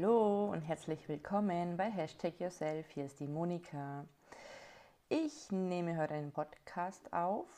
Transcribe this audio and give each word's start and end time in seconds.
Hallo 0.00 0.52
und 0.52 0.62
herzlich 0.62 1.08
willkommen 1.08 1.76
bei 1.76 1.90
Hashtag 1.90 2.38
Yourself. 2.38 2.88
Hier 2.90 3.06
ist 3.06 3.18
die 3.18 3.26
Monika. 3.26 4.04
Ich 5.08 5.50
nehme 5.50 5.96
heute 5.96 6.14
einen 6.14 6.30
Podcast 6.30 7.12
auf, 7.12 7.48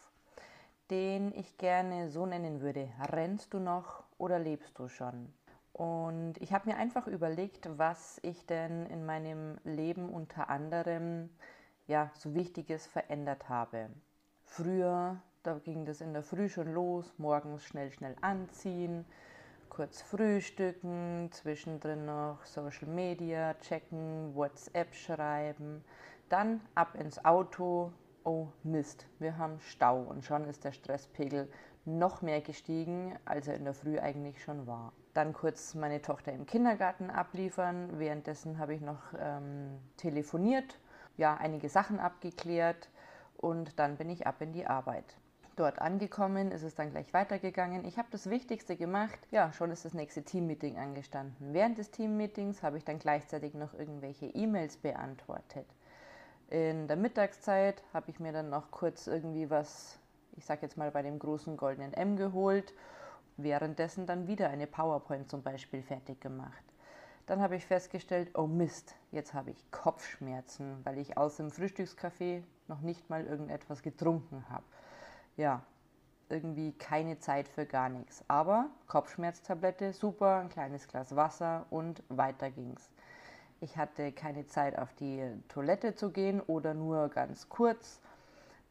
den 0.91 1.35
ich 1.35 1.59
gerne 1.59 2.09
so 2.09 2.25
nennen 2.25 2.63
würde. 2.63 2.89
Rennst 3.13 3.53
du 3.53 3.59
noch 3.59 4.05
oder 4.17 4.39
lebst 4.39 4.79
du 4.79 4.89
schon? 4.89 5.31
Und 5.75 6.41
ich 6.41 6.55
habe 6.55 6.71
mir 6.71 6.79
einfach 6.79 7.07
überlegt, 7.07 7.69
was 7.77 8.19
ich 8.23 8.47
denn 8.47 8.87
in 8.87 9.05
meinem 9.05 9.59
Leben 9.65 10.09
unter 10.09 10.49
anderem 10.49 11.29
ja, 11.89 12.11
so 12.15 12.35
Wichtiges 12.35 12.87
verändert 12.87 13.51
habe. 13.51 13.91
Früher, 14.45 15.21
da 15.43 15.59
ging 15.59 15.85
das 15.85 16.01
in 16.01 16.15
der 16.15 16.23
Früh 16.23 16.49
schon 16.49 16.73
los, 16.73 17.13
morgens 17.19 17.67
schnell, 17.67 17.93
schnell 17.93 18.17
anziehen, 18.23 19.05
kurz 19.71 20.03
frühstücken, 20.03 21.31
zwischendrin 21.31 22.05
noch 22.05 22.45
Social 22.45 22.89
Media 22.89 23.55
checken, 23.55 24.35
WhatsApp 24.35 24.95
schreiben, 24.95 25.83
dann 26.29 26.61
ab 26.75 26.95
ins 26.97 27.25
Auto. 27.25 27.93
Oh 28.25 28.49
Mist, 28.63 29.07
wir 29.19 29.39
haben 29.39 29.59
Stau 29.61 30.03
und 30.03 30.25
schon 30.25 30.45
ist 30.45 30.65
der 30.65 30.73
Stresspegel 30.73 31.51
noch 31.87 32.21
mehr 32.21 32.43
gestiegen, 32.43 33.17
als 33.25 33.49
er 33.49 33.55
in 33.55 33.65
der 33.65 33.73
Früh 33.73 33.99
eigentlich 33.99 34.43
schon 34.43 34.67
war. 34.67 34.93
Dann 35.15 35.33
kurz 35.33 35.75
meine 35.75 36.03
Tochter 36.03 36.33
im 36.33 36.45
Kindergarten 36.45 37.09
abliefern. 37.09 37.99
Währenddessen 37.99 38.59
habe 38.59 38.75
ich 38.75 38.83
noch 38.83 39.01
ähm, 39.19 39.79
telefoniert, 39.97 40.79
ja, 41.17 41.37
einige 41.37 41.71
Sachen 41.71 41.99
abgeklärt 41.99 42.91
und 43.39 43.79
dann 43.79 43.97
bin 43.97 44.11
ich 44.11 44.27
ab 44.27 44.43
in 44.43 44.53
die 44.53 44.67
Arbeit 44.67 45.17
dort 45.57 45.81
angekommen, 45.81 46.51
ist 46.51 46.63
es 46.63 46.75
dann 46.75 46.91
gleich 46.91 47.13
weitergegangen. 47.13 47.85
Ich 47.85 47.99
habe 47.99 48.09
das 48.11 48.31
Wichtigste 48.31 48.77
gemacht. 48.77 49.19
Ja, 49.31 49.53
schon 49.53 49.71
ist 49.71 49.85
das 49.85 49.95
nächste 49.95 50.23
Teammeeting 50.23 50.79
angestanden. 50.79 51.53
Während 51.53 51.79
des 51.79 51.91
Teammeetings 51.91 52.63
habe 52.63 52.79
ich 52.79 52.85
dann 52.85 52.99
gleichzeitig 52.99 53.55
noch 53.55 53.75
irgendwelche 53.75 54.27
E-Mails 54.27 54.77
beantwortet. 54.77 55.67
In 56.49 56.89
der 56.89 56.97
Mittagszeit 56.97 57.83
habe 57.93 58.11
ich 58.11 58.21
mir 58.21 58.33
dann 58.33 58.51
noch 58.51 58.71
kurz 58.71 59.07
irgendwie 59.07 59.51
was, 59.51 59.99
ich 60.37 60.45
sage 60.45 60.63
jetzt 60.63 60.77
mal 60.77 60.91
bei 60.91 61.03
dem 61.03 61.19
großen 61.19 61.57
goldenen 61.57 61.93
M 61.95 62.17
geholt. 62.17 62.75
Währenddessen 63.37 64.07
dann 64.07 64.27
wieder 64.27 64.49
eine 64.49 64.67
PowerPoint 64.67 65.31
zum 65.31 65.43
Beispiel 65.43 65.83
fertig 65.83 66.21
gemacht. 66.21 66.65
Dann 67.27 67.41
habe 67.41 67.57
ich 67.57 67.65
festgestellt, 67.65 68.31
oh 68.35 68.47
Mist, 68.47 68.97
jetzt 69.13 69.35
habe 69.35 69.51
ich 69.51 69.71
Kopfschmerzen, 69.71 70.81
weil 70.85 70.99
ich 70.99 71.17
aus 71.17 71.37
dem 71.37 71.51
Frühstückscafé 71.51 72.43
noch 72.67 72.81
nicht 72.81 73.09
mal 73.09 73.25
irgendetwas 73.25 73.83
getrunken 73.83 74.45
habe 74.49 74.65
ja, 75.37 75.63
irgendwie 76.29 76.73
keine 76.73 77.19
Zeit 77.19 77.49
für 77.49 77.67
gar 77.67 77.89
nichts. 77.89 78.25
Aber 78.29 78.71
Kopfschmerztablette, 78.87 79.93
super, 79.93 80.37
ein 80.37 80.49
kleines 80.49 80.87
Glas 80.89 81.17
Wasser 81.17 81.67
und 81.71 82.03
weiter 82.09 82.51
ging's. 82.51 82.91
Ich 83.61 83.77
hatte 83.77 84.13
keine 84.13 84.47
Zeit 84.47 84.79
auf 84.79 84.95
die 84.95 85.23
Toilette 85.49 85.95
zu 85.95 86.11
gehen 86.11 86.41
oder 86.41 86.73
nur 86.73 87.09
ganz 87.09 87.49
kurz. 87.49 88.01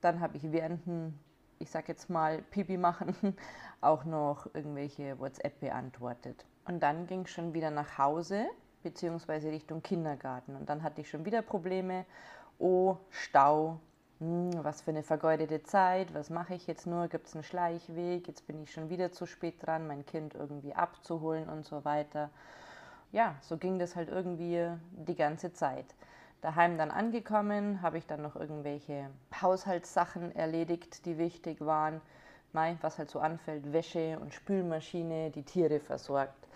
Dann 0.01 0.19
habe 0.19 0.37
ich 0.37 0.51
während 0.51 1.13
ich 1.59 1.69
sag 1.69 1.87
jetzt 1.89 2.09
mal, 2.09 2.41
Pipi 2.41 2.77
machen, 2.77 3.15
auch 3.81 4.05
noch 4.05 4.47
irgendwelche 4.53 5.19
WhatsApp 5.19 5.59
beantwortet. 5.59 6.45
Und 6.65 6.81
dann 6.81 7.05
ging 7.05 7.21
es 7.21 7.31
schon 7.31 7.53
wieder 7.53 7.69
nach 7.69 7.97
Hause, 7.97 8.47
beziehungsweise 8.81 9.51
Richtung 9.51 9.83
Kindergarten. 9.83 10.55
Und 10.55 10.69
dann 10.69 10.83
hatte 10.83 11.01
ich 11.01 11.09
schon 11.09 11.25
wieder 11.25 11.41
Probleme. 11.41 12.05
Oh, 12.57 12.97
Stau, 13.09 13.79
hm, 14.19 14.51
was 14.63 14.81
für 14.81 14.91
eine 14.91 15.03
vergeudete 15.03 15.63
Zeit, 15.63 16.13
was 16.13 16.29
mache 16.29 16.53
ich 16.53 16.67
jetzt 16.67 16.85
nur, 16.85 17.07
gibt 17.07 17.27
es 17.27 17.35
einen 17.35 17.43
Schleichweg, 17.43 18.27
jetzt 18.27 18.45
bin 18.47 18.61
ich 18.61 18.71
schon 18.71 18.89
wieder 18.89 19.11
zu 19.11 19.25
spät 19.25 19.65
dran, 19.65 19.87
mein 19.87 20.05
Kind 20.05 20.35
irgendwie 20.35 20.73
abzuholen 20.73 21.47
und 21.47 21.65
so 21.65 21.85
weiter. 21.85 22.29
Ja, 23.11 23.35
so 23.41 23.57
ging 23.57 23.79
das 23.79 23.95
halt 23.95 24.09
irgendwie 24.09 24.67
die 24.91 25.15
ganze 25.15 25.53
Zeit. 25.53 25.85
Daheim 26.41 26.77
dann 26.77 26.91
angekommen, 26.91 27.81
habe 27.81 27.97
ich 27.97 28.07
dann 28.07 28.21
noch 28.21 28.35
irgendwelche 28.35 29.09
Haushaltssachen 29.41 30.35
erledigt, 30.35 31.05
die 31.05 31.17
wichtig 31.17 31.59
waren. 31.61 32.01
Mai, 32.53 32.77
was 32.81 32.97
halt 32.97 33.09
so 33.09 33.19
anfällt, 33.19 33.73
Wäsche 33.73 34.17
und 34.19 34.33
Spülmaschine, 34.33 35.31
die 35.31 35.43
Tiere 35.43 35.79
versorgt. 35.79 36.47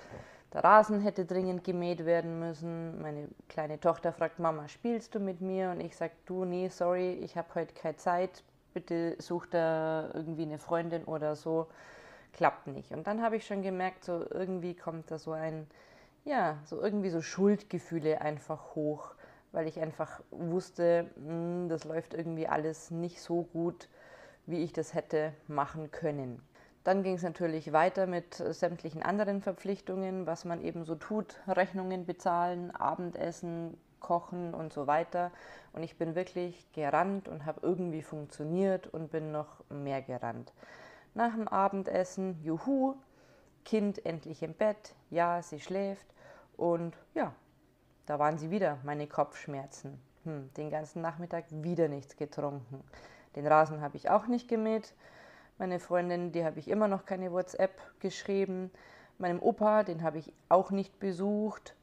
Der 0.53 0.63
Rasen 0.63 1.01
hätte 1.01 1.25
dringend 1.25 1.63
gemäht 1.63 2.05
werden 2.05 2.39
müssen. 2.39 3.01
Meine 3.01 3.27
kleine 3.49 3.79
Tochter 3.79 4.13
fragt, 4.13 4.37
Mama, 4.37 4.67
spielst 4.67 5.15
du 5.15 5.19
mit 5.19 5.41
mir? 5.41 5.71
Und 5.71 5.81
ich 5.81 5.95
sage, 5.95 6.13
du, 6.27 6.45
nee, 6.45 6.67
sorry, 6.67 7.13
ich 7.13 7.35
habe 7.35 7.55
heute 7.55 7.73
keine 7.73 7.95
Zeit. 7.95 8.43
Bitte 8.75 9.15
such 9.19 9.47
da 9.47 10.11
irgendwie 10.13 10.43
eine 10.43 10.59
Freundin 10.59 11.05
oder 11.05 11.35
so. 11.35 11.67
Klappt 12.33 12.67
nicht. 12.67 12.91
Und 12.91 13.07
dann 13.07 13.23
habe 13.23 13.35
ich 13.35 13.47
schon 13.47 13.63
gemerkt, 13.63 14.03
so 14.03 14.25
irgendwie 14.29 14.75
kommt 14.75 15.09
da 15.09 15.17
so 15.17 15.31
ein, 15.31 15.65
ja, 16.23 16.57
so 16.65 16.79
irgendwie 16.79 17.09
so 17.09 17.21
Schuldgefühle 17.21 18.21
einfach 18.21 18.75
hoch, 18.75 19.15
weil 19.53 19.67
ich 19.67 19.79
einfach 19.79 20.21
wusste, 20.29 21.09
mh, 21.15 21.29
hm, 21.29 21.69
das 21.69 21.83
läuft 21.83 22.13
irgendwie 22.13 22.47
alles 22.47 22.91
nicht 22.91 23.21
so 23.21 23.43
gut, 23.53 23.89
wie 24.45 24.63
ich 24.63 24.71
das 24.71 24.93
hätte 24.93 25.33
machen 25.47 25.89
können. 25.89 26.43
Dann 26.83 27.03
ging 27.03 27.15
es 27.15 27.23
natürlich 27.23 27.71
weiter 27.71 28.07
mit 28.07 28.35
sämtlichen 28.35 29.03
anderen 29.03 29.41
Verpflichtungen, 29.41 30.27
was 30.27 30.43
man 30.43 30.61
eben 30.61 30.83
so 30.83 30.95
tut, 30.95 31.39
Rechnungen 31.47 32.05
bezahlen, 32.05 32.71
Abendessen, 32.71 33.77
kochen 34.01 34.53
und 34.53 34.73
so 34.73 34.85
weiter. 34.85 35.31
Und 35.71 35.83
ich 35.83 35.97
bin 35.97 36.13
wirklich 36.13 36.71
gerannt 36.73 37.27
und 37.27 37.45
habe 37.45 37.61
irgendwie 37.63 38.01
funktioniert 38.01 38.87
und 38.87 39.11
bin 39.11 39.31
noch 39.31 39.63
mehr 39.69 40.01
gerannt. 40.01 40.53
Nach 41.13 41.33
dem 41.33 41.47
Abendessen, 41.47 42.37
juhu, 42.43 42.95
Kind 43.65 44.05
endlich 44.05 44.43
im 44.43 44.53
Bett, 44.53 44.93
ja, 45.09 45.41
sie 45.41 45.61
schläft 45.61 46.05
und 46.57 46.97
ja, 47.13 47.33
da 48.05 48.19
waren 48.19 48.37
sie 48.37 48.51
wieder, 48.51 48.77
meine 48.83 49.07
Kopfschmerzen. 49.07 50.01
Hm, 50.25 50.49
den 50.55 50.69
ganzen 50.69 51.01
Nachmittag 51.01 51.45
wieder 51.49 51.87
nichts 51.87 52.17
getrunken. 52.17 52.83
Den 53.35 53.47
Rasen 53.47 53.81
habe 53.81 53.95
ich 53.95 54.09
auch 54.09 54.27
nicht 54.27 54.47
gemäht. 54.47 54.93
Meine 55.57 55.79
Freundin, 55.79 56.31
die 56.31 56.43
habe 56.43 56.59
ich 56.59 56.67
immer 56.67 56.87
noch 56.87 57.05
keine 57.05 57.31
WhatsApp 57.31 57.79
geschrieben. 57.99 58.71
Meinem 59.17 59.41
Opa, 59.41 59.83
den 59.83 60.01
habe 60.01 60.17
ich 60.17 60.33
auch 60.49 60.71
nicht 60.71 60.99
besucht. 60.99 61.75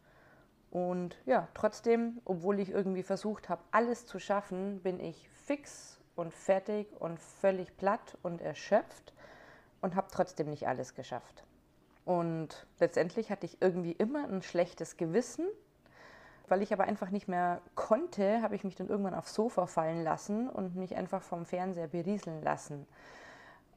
Und 0.70 1.16
ja, 1.24 1.48
trotzdem, 1.54 2.20
obwohl 2.24 2.60
ich 2.60 2.70
irgendwie 2.70 3.02
versucht 3.02 3.48
habe, 3.48 3.62
alles 3.70 4.06
zu 4.06 4.18
schaffen, 4.18 4.80
bin 4.82 5.00
ich 5.00 5.28
fix 5.28 6.00
und 6.16 6.32
fertig 6.32 6.88
und 7.00 7.18
völlig 7.18 7.76
platt 7.76 8.18
und 8.22 8.40
erschöpft 8.40 9.14
und 9.80 9.94
habe 9.94 10.08
trotzdem 10.10 10.50
nicht 10.50 10.68
alles 10.68 10.94
geschafft. 10.94 11.44
Und 12.04 12.66
letztendlich 12.78 13.30
hatte 13.30 13.46
ich 13.46 13.62
irgendwie 13.62 13.92
immer 13.92 14.28
ein 14.28 14.42
schlechtes 14.42 14.96
Gewissen. 14.96 15.46
Weil 16.48 16.62
ich 16.62 16.72
aber 16.72 16.82
einfach 16.82 17.10
nicht 17.10 17.28
mehr 17.28 17.60
konnte, 17.76 18.42
habe 18.42 18.56
ich 18.56 18.64
mich 18.64 18.74
dann 18.74 18.88
irgendwann 18.88 19.14
aufs 19.14 19.34
Sofa 19.34 19.66
fallen 19.66 20.02
lassen 20.02 20.50
und 20.50 20.74
mich 20.74 20.96
einfach 20.96 21.22
vom 21.22 21.46
Fernseher 21.46 21.86
berieseln 21.86 22.42
lassen. 22.42 22.88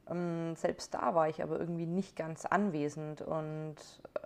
Ähm, 0.09 0.55
selbst 0.55 0.93
da 0.93 1.15
war 1.15 1.29
ich 1.29 1.41
aber 1.41 1.59
irgendwie 1.59 1.85
nicht 1.85 2.15
ganz 2.15 2.45
anwesend 2.45 3.21
und 3.21 3.75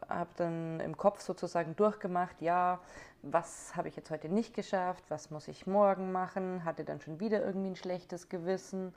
habe 0.10 0.30
dann 0.38 0.80
im 0.80 0.98
Kopf 0.98 1.22
sozusagen 1.22 1.76
durchgemacht, 1.76 2.42
ja, 2.42 2.80
was 3.22 3.76
habe 3.76 3.88
ich 3.88 3.96
jetzt 3.96 4.10
heute 4.10 4.30
nicht 4.30 4.54
geschafft, 4.54 5.04
was 5.10 5.32
muss 5.32 5.48
ich 5.48 5.68
morgen 5.68 6.12
machen, 6.12 6.64
hatte 6.64 6.84
dann 6.84 7.02
schon 7.02 7.20
wieder 7.20 7.44
irgendwie 7.44 7.70
ein 7.70 7.76
schlechtes 7.76 8.30
Gewissen. 8.30 8.94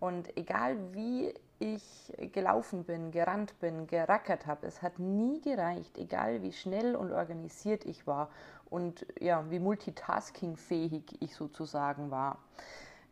Und 0.00 0.36
egal 0.36 0.76
wie 0.94 1.32
ich 1.60 2.12
gelaufen 2.32 2.82
bin, 2.82 3.12
gerannt 3.12 3.58
bin, 3.60 3.86
gerackert 3.86 4.46
habe, 4.46 4.66
es 4.66 4.82
hat 4.82 4.98
nie 4.98 5.40
gereicht, 5.40 5.96
egal 5.96 6.42
wie 6.42 6.52
schnell 6.52 6.96
und 6.96 7.12
organisiert 7.12 7.84
ich 7.84 8.04
war 8.04 8.28
und 8.68 9.06
ja, 9.20 9.48
wie 9.50 9.60
multitaskingfähig 9.60 11.18
ich 11.20 11.36
sozusagen 11.36 12.10
war. 12.10 12.38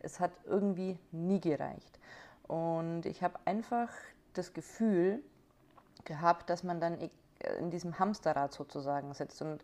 Es 0.00 0.18
hat 0.18 0.32
irgendwie 0.46 0.98
nie 1.12 1.38
gereicht. 1.38 2.00
Und 2.50 3.06
ich 3.06 3.22
habe 3.22 3.38
einfach 3.44 3.90
das 4.32 4.52
Gefühl 4.52 5.22
gehabt, 6.04 6.50
dass 6.50 6.64
man 6.64 6.80
dann 6.80 6.98
in 7.60 7.70
diesem 7.70 8.00
Hamsterrad 8.00 8.52
sozusagen 8.52 9.14
sitzt. 9.14 9.40
Und 9.40 9.62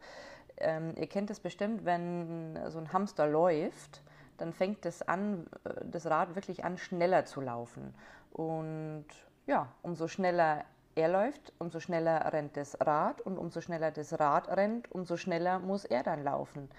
ähm, 0.58 0.94
ihr 0.96 1.08
kennt 1.08 1.28
es 1.30 1.40
bestimmt, 1.40 1.84
wenn 1.84 2.56
so 2.68 2.78
ein 2.78 2.92
Hamster 2.92 3.26
läuft, 3.26 4.02
dann 4.38 4.52
fängt 4.52 4.86
es 4.86 5.02
an, 5.02 5.48
das 5.82 6.06
Rad 6.06 6.36
wirklich 6.36 6.64
an, 6.64 6.78
schneller 6.78 7.24
zu 7.24 7.40
laufen. 7.40 7.92
Und 8.30 9.06
ja, 9.48 9.66
umso 9.82 10.06
schneller 10.06 10.64
er 10.94 11.08
läuft, 11.08 11.54
umso 11.58 11.80
schneller 11.80 12.32
rennt 12.32 12.56
das 12.56 12.80
Rad 12.80 13.20
und 13.20 13.36
umso 13.36 13.60
schneller 13.62 13.90
das 13.90 14.16
Rad 14.20 14.46
rennt, 14.56 14.92
umso 14.92 15.16
schneller 15.16 15.58
muss 15.58 15.84
er 15.84 16.04
dann 16.04 16.22
laufen. 16.22 16.70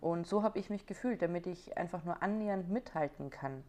Und 0.00 0.26
so 0.26 0.42
habe 0.42 0.58
ich 0.58 0.70
mich 0.70 0.86
gefühlt, 0.86 1.20
damit 1.20 1.46
ich 1.46 1.76
einfach 1.76 2.02
nur 2.02 2.22
annähernd 2.22 2.70
mithalten 2.70 3.28
kann. 3.28 3.62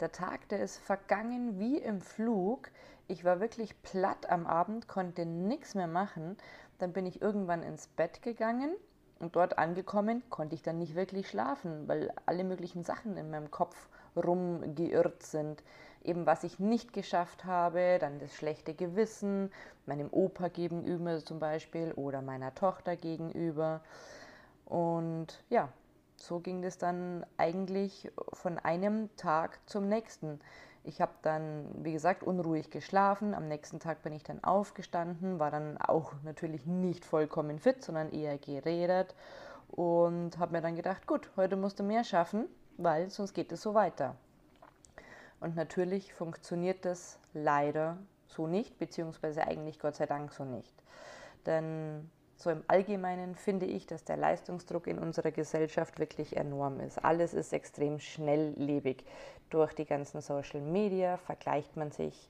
Der 0.00 0.12
Tag, 0.12 0.48
der 0.50 0.60
ist 0.60 0.76
vergangen 0.76 1.58
wie 1.58 1.78
im 1.78 2.02
Flug. 2.02 2.70
Ich 3.08 3.24
war 3.24 3.40
wirklich 3.40 3.80
platt 3.80 4.28
am 4.28 4.46
Abend, 4.46 4.88
konnte 4.88 5.24
nichts 5.24 5.74
mehr 5.74 5.86
machen. 5.86 6.36
Dann 6.78 6.92
bin 6.92 7.06
ich 7.06 7.22
irgendwann 7.22 7.62
ins 7.62 7.86
Bett 7.86 8.20
gegangen 8.20 8.76
und 9.20 9.36
dort 9.36 9.56
angekommen 9.56 10.22
konnte 10.28 10.54
ich 10.54 10.62
dann 10.62 10.78
nicht 10.78 10.94
wirklich 10.94 11.30
schlafen, 11.30 11.88
weil 11.88 12.12
alle 12.26 12.44
möglichen 12.44 12.84
Sachen 12.84 13.16
in 13.16 13.30
meinem 13.30 13.50
Kopf 13.50 13.88
rumgeirrt 14.14 15.22
sind. 15.22 15.62
Eben 16.04 16.26
was 16.26 16.44
ich 16.44 16.58
nicht 16.58 16.92
geschafft 16.92 17.46
habe, 17.46 17.96
dann 17.98 18.18
das 18.18 18.34
schlechte 18.34 18.74
Gewissen, 18.74 19.50
meinem 19.86 20.08
Opa 20.10 20.48
gegenüber 20.48 21.24
zum 21.24 21.38
Beispiel 21.38 21.92
oder 21.92 22.20
meiner 22.20 22.54
Tochter 22.54 22.96
gegenüber. 22.96 23.80
Und 24.66 25.42
ja, 25.48 25.70
so 26.16 26.40
ging 26.40 26.64
es 26.64 26.78
dann 26.78 27.24
eigentlich 27.36 28.10
von 28.32 28.58
einem 28.58 29.14
Tag 29.16 29.58
zum 29.66 29.88
nächsten. 29.88 30.40
Ich 30.84 31.00
habe 31.00 31.12
dann, 31.22 31.66
wie 31.82 31.92
gesagt, 31.92 32.22
unruhig 32.22 32.70
geschlafen. 32.70 33.34
Am 33.34 33.48
nächsten 33.48 33.80
Tag 33.80 34.02
bin 34.02 34.12
ich 34.12 34.22
dann 34.22 34.42
aufgestanden, 34.44 35.38
war 35.38 35.50
dann 35.50 35.78
auch 35.78 36.12
natürlich 36.22 36.64
nicht 36.64 37.04
vollkommen 37.04 37.58
fit, 37.58 37.82
sondern 37.82 38.12
eher 38.12 38.38
gerädert 38.38 39.14
und 39.68 40.38
habe 40.38 40.52
mir 40.52 40.62
dann 40.62 40.76
gedacht, 40.76 41.06
gut, 41.06 41.30
heute 41.36 41.56
musst 41.56 41.80
du 41.80 41.82
mehr 41.82 42.04
schaffen, 42.04 42.46
weil 42.76 43.10
sonst 43.10 43.34
geht 43.34 43.50
es 43.52 43.62
so 43.62 43.74
weiter. 43.74 44.14
Und 45.40 45.56
natürlich 45.56 46.14
funktioniert 46.14 46.84
das 46.84 47.18
leider 47.34 47.98
so 48.28 48.46
nicht, 48.46 48.78
beziehungsweise 48.78 49.46
eigentlich 49.46 49.78
Gott 49.78 49.96
sei 49.96 50.06
Dank 50.06 50.32
so 50.32 50.44
nicht. 50.44 50.74
Denn 51.44 52.10
so 52.36 52.50
im 52.50 52.62
Allgemeinen 52.68 53.34
finde 53.34 53.66
ich, 53.66 53.86
dass 53.86 54.04
der 54.04 54.16
Leistungsdruck 54.16 54.86
in 54.86 54.98
unserer 54.98 55.30
Gesellschaft 55.30 55.98
wirklich 55.98 56.36
enorm 56.36 56.80
ist. 56.80 57.02
Alles 57.02 57.32
ist 57.32 57.52
extrem 57.52 57.98
schnelllebig. 57.98 59.04
Durch 59.50 59.72
die 59.74 59.86
ganzen 59.86 60.20
Social 60.20 60.60
Media 60.60 61.16
vergleicht 61.16 61.76
man 61.76 61.92
sich 61.92 62.28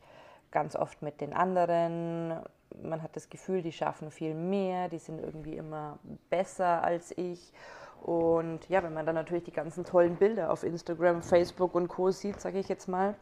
ganz 0.52 0.76
oft 0.76 1.02
mit 1.02 1.20
den 1.20 1.32
anderen. 1.32 2.40
Man 2.82 3.02
hat 3.02 3.16
das 3.16 3.30
Gefühl, 3.30 3.62
die 3.62 3.72
schaffen 3.72 4.10
viel 4.10 4.34
mehr, 4.34 4.88
die 4.88 4.98
sind 4.98 5.20
irgendwie 5.20 5.56
immer 5.56 5.98
besser 6.30 6.84
als 6.84 7.16
ich. 7.18 7.52
Und 8.00 8.68
ja, 8.68 8.82
wenn 8.84 8.94
man 8.94 9.06
dann 9.06 9.16
natürlich 9.16 9.44
die 9.44 9.52
ganzen 9.52 9.84
tollen 9.84 10.16
Bilder 10.16 10.52
auf 10.52 10.62
Instagram, 10.62 11.22
Facebook 11.22 11.74
und 11.74 11.88
Co 11.88 12.10
sieht, 12.12 12.40
sage 12.40 12.58
ich 12.60 12.68
jetzt 12.68 12.86
mal, 12.86 13.14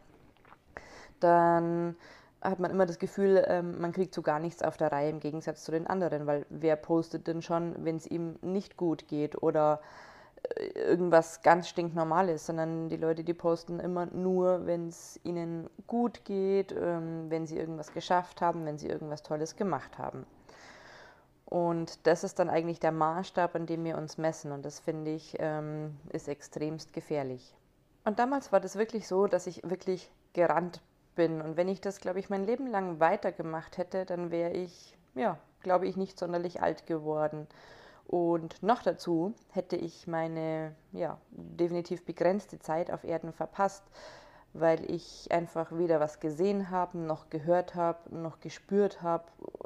dann 1.20 1.96
hat 2.44 2.60
man 2.60 2.70
immer 2.70 2.86
das 2.86 2.98
Gefühl, 2.98 3.44
ähm, 3.48 3.80
man 3.80 3.92
kriegt 3.92 4.14
so 4.14 4.22
gar 4.22 4.38
nichts 4.38 4.62
auf 4.62 4.76
der 4.76 4.92
Reihe 4.92 5.10
im 5.10 5.20
Gegensatz 5.20 5.64
zu 5.64 5.72
den 5.72 5.86
anderen, 5.86 6.26
weil 6.26 6.46
wer 6.50 6.76
postet 6.76 7.26
denn 7.26 7.42
schon, 7.42 7.74
wenn 7.84 7.96
es 7.96 8.06
ihm 8.06 8.36
nicht 8.42 8.76
gut 8.76 9.08
geht 9.08 9.42
oder 9.42 9.80
äh, 10.56 10.66
irgendwas 10.78 11.42
ganz 11.42 11.68
stinknormales, 11.68 12.46
sondern 12.46 12.88
die 12.90 12.96
Leute, 12.98 13.24
die 13.24 13.34
posten 13.34 13.80
immer 13.80 14.06
nur, 14.06 14.66
wenn 14.66 14.88
es 14.88 15.18
ihnen 15.24 15.70
gut 15.86 16.24
geht, 16.24 16.72
ähm, 16.78 17.30
wenn 17.30 17.46
sie 17.46 17.58
irgendwas 17.58 17.92
geschafft 17.92 18.40
haben, 18.40 18.66
wenn 18.66 18.78
sie 18.78 18.88
irgendwas 18.88 19.22
Tolles 19.22 19.56
gemacht 19.56 19.98
haben. 19.98 20.26
Und 21.46 22.06
das 22.06 22.24
ist 22.24 22.38
dann 22.38 22.50
eigentlich 22.50 22.80
der 22.80 22.92
Maßstab, 22.92 23.54
an 23.54 23.66
dem 23.66 23.84
wir 23.84 23.96
uns 23.96 24.18
messen. 24.18 24.52
Und 24.52 24.64
das 24.64 24.80
finde 24.80 25.12
ich 25.12 25.36
ähm, 25.38 25.96
ist 26.10 26.28
extremst 26.28 26.92
gefährlich. 26.92 27.54
Und 28.04 28.18
damals 28.18 28.52
war 28.52 28.60
das 28.60 28.76
wirklich 28.76 29.06
so, 29.06 29.26
dass 29.26 29.46
ich 29.46 29.62
wirklich 29.68 30.10
gerannt 30.32 30.82
bin. 31.14 31.40
Und 31.40 31.56
wenn 31.56 31.68
ich 31.68 31.80
das, 31.80 32.00
glaube 32.00 32.18
ich, 32.18 32.30
mein 32.30 32.44
Leben 32.44 32.66
lang 32.66 33.00
weitergemacht 33.00 33.78
hätte, 33.78 34.04
dann 34.04 34.30
wäre 34.30 34.52
ich, 34.52 34.96
ja, 35.14 35.38
glaube 35.60 35.86
ich, 35.86 35.96
nicht 35.96 36.18
sonderlich 36.18 36.62
alt 36.62 36.86
geworden. 36.86 37.46
Und 38.06 38.62
noch 38.62 38.82
dazu 38.82 39.34
hätte 39.50 39.76
ich 39.76 40.06
meine, 40.06 40.74
ja, 40.92 41.18
definitiv 41.30 42.04
begrenzte 42.04 42.58
Zeit 42.58 42.90
auf 42.90 43.04
Erden 43.04 43.32
verpasst, 43.32 43.82
weil 44.52 44.88
ich 44.90 45.32
einfach 45.32 45.72
weder 45.72 46.00
was 46.00 46.20
gesehen 46.20 46.70
habe, 46.70 46.98
noch 46.98 47.28
gehört 47.30 47.74
habe, 47.74 48.14
noch 48.14 48.40
gespürt 48.40 49.02
habe, 49.02 49.24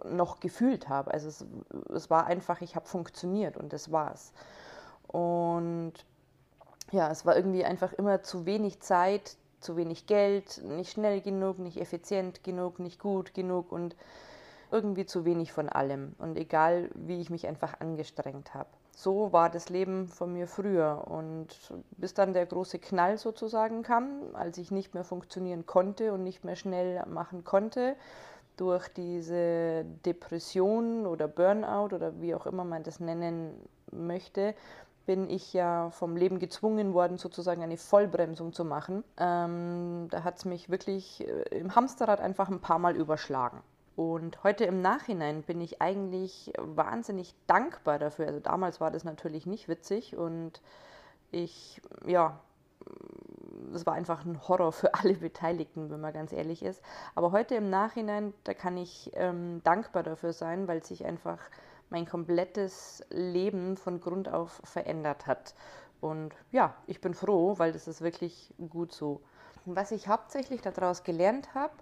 noch 0.09 0.41
gefühlt 0.41 0.89
habe. 0.89 1.11
Also 1.13 1.29
es, 1.29 1.45
es 1.95 2.11
war 2.11 2.27
einfach, 2.27 2.61
ich 2.61 2.77
habe 2.77 2.87
funktioniert 2.87 3.57
und 3.57 3.73
das 3.73 3.93
war's. 3.93 4.33
Und 5.09 5.93
ja, 6.91 7.11
es 7.11 7.27
war 7.27 7.37
irgendwie 7.37 7.65
einfach 7.65 7.93
immer 7.93 8.23
zu 8.23 8.47
wenig 8.47 8.81
Zeit, 8.81 9.37
zu 9.61 9.77
wenig 9.77 10.07
Geld, 10.07 10.63
nicht 10.65 10.93
schnell 10.93 11.21
genug, 11.21 11.59
nicht 11.59 11.81
effizient 11.81 12.45
genug, 12.45 12.79
nicht 12.79 12.99
gut 12.99 13.35
genug 13.35 13.73
und 13.73 13.97
irgendwie 14.71 15.07
zu 15.07 15.25
wenig 15.25 15.53
von 15.53 15.69
allem. 15.69 16.15
Und 16.19 16.37
egal, 16.37 16.91
wie 16.95 17.21
ich 17.21 17.31
mich 17.31 17.47
einfach 17.47 17.81
angestrengt 17.81 18.55
habe. 18.55 18.69
So 18.95 19.33
war 19.33 19.49
das 19.49 19.69
Leben 19.69 20.09
von 20.09 20.33
mir 20.33 20.49
früher. 20.49 21.05
Und 21.09 21.49
bis 21.97 22.15
dann 22.15 22.35
der 22.35 22.47
große 22.47 22.79
Knall 22.79 23.17
sozusagen 23.17 23.83
kam, 23.83 24.35
als 24.35 24.59
ich 24.59 24.71
nicht 24.71 24.93
mehr 24.95 25.05
funktionieren 25.05 25.67
konnte 25.67 26.13
und 26.13 26.25
nicht 26.25 26.45
mehr 26.45 26.57
schnell 26.57 27.05
machen 27.07 27.45
konnte, 27.45 27.97
durch 28.57 28.89
diese 28.89 29.85
Depression 30.05 31.07
oder 31.07 31.29
Burnout 31.29 31.95
oder 31.95 32.21
wie 32.21 32.35
auch 32.35 32.47
immer 32.47 32.65
man 32.65 32.83
das 32.83 32.99
nennen 32.99 33.53
möchte, 33.93 34.55
bin 35.09 35.31
ich 35.31 35.55
ja 35.55 35.89
vom 35.89 36.19
Leben 36.19 36.39
gezwungen 36.39 36.93
worden, 36.93 37.17
sozusagen 37.17 37.63
eine 37.63 37.79
Vollbremsung 37.79 38.53
zu 38.53 38.63
machen. 38.63 39.03
Ähm, 39.17 40.07
da 40.11 40.23
hat 40.23 40.37
es 40.37 40.45
mich 40.45 40.69
wirklich 40.69 41.27
äh, 41.27 41.59
im 41.59 41.75
Hamsterrad 41.75 42.21
einfach 42.21 42.51
ein 42.51 42.61
paar 42.61 42.79
Mal 42.79 42.95
überschlagen. 42.95 43.63
Und 43.97 44.45
heute 44.45 44.67
im 44.67 44.83
Nachhinein 44.83 45.45
bin 45.45 45.63
ich 45.63 45.81
eigentlich 45.81 46.53
wahnsinnig 46.59 47.35
dankbar 47.47 47.99
dafür. 47.99 48.27
Also 48.27 48.41
damals 48.41 48.83
war 48.83 48.91
das 48.91 49.03
natürlich 49.03 49.47
nicht 49.47 49.67
witzig 49.67 50.15
und 50.15 50.61
ich, 51.31 51.81
ja, 52.05 52.39
es 53.75 53.87
war 53.87 53.95
einfach 53.95 54.27
ein 54.27 54.47
Horror 54.47 54.73
für 54.73 54.93
alle 54.93 55.15
Beteiligten, 55.15 55.89
wenn 55.89 56.03
man 56.03 56.13
ganz 56.13 56.35
ehrlich 56.35 56.63
ist. 56.63 56.83
Aber 57.15 57.33
heute 57.33 57.55
im 57.55 57.71
Nachhinein, 57.71 58.35
da 58.45 58.53
kann 58.53 58.77
ich 58.77 59.11
ähm, 59.15 59.63
dankbar 59.65 60.03
dafür 60.03 60.35
sein, 60.35 60.69
weil 60.69 60.85
sich 60.85 61.07
einfach 61.07 61.39
mein 61.91 62.07
komplettes 62.07 63.05
Leben 63.11 63.77
von 63.77 64.01
Grund 64.01 64.29
auf 64.29 64.61
verändert 64.65 65.27
hat. 65.27 65.55
Und 66.01 66.35
ja, 66.53 66.75
ich 66.87 67.01
bin 67.01 67.15
froh, 67.15 67.59
weil 67.59 67.73
das 67.73 67.89
ist 67.89 68.01
wirklich 68.01 68.55
gut 68.69 68.93
so. 68.93 69.21
Was 69.65 69.91
ich 69.91 70.09
hauptsächlich 70.09 70.63
daraus 70.63 71.03
gelernt 71.03 71.55
habe, 71.55 71.75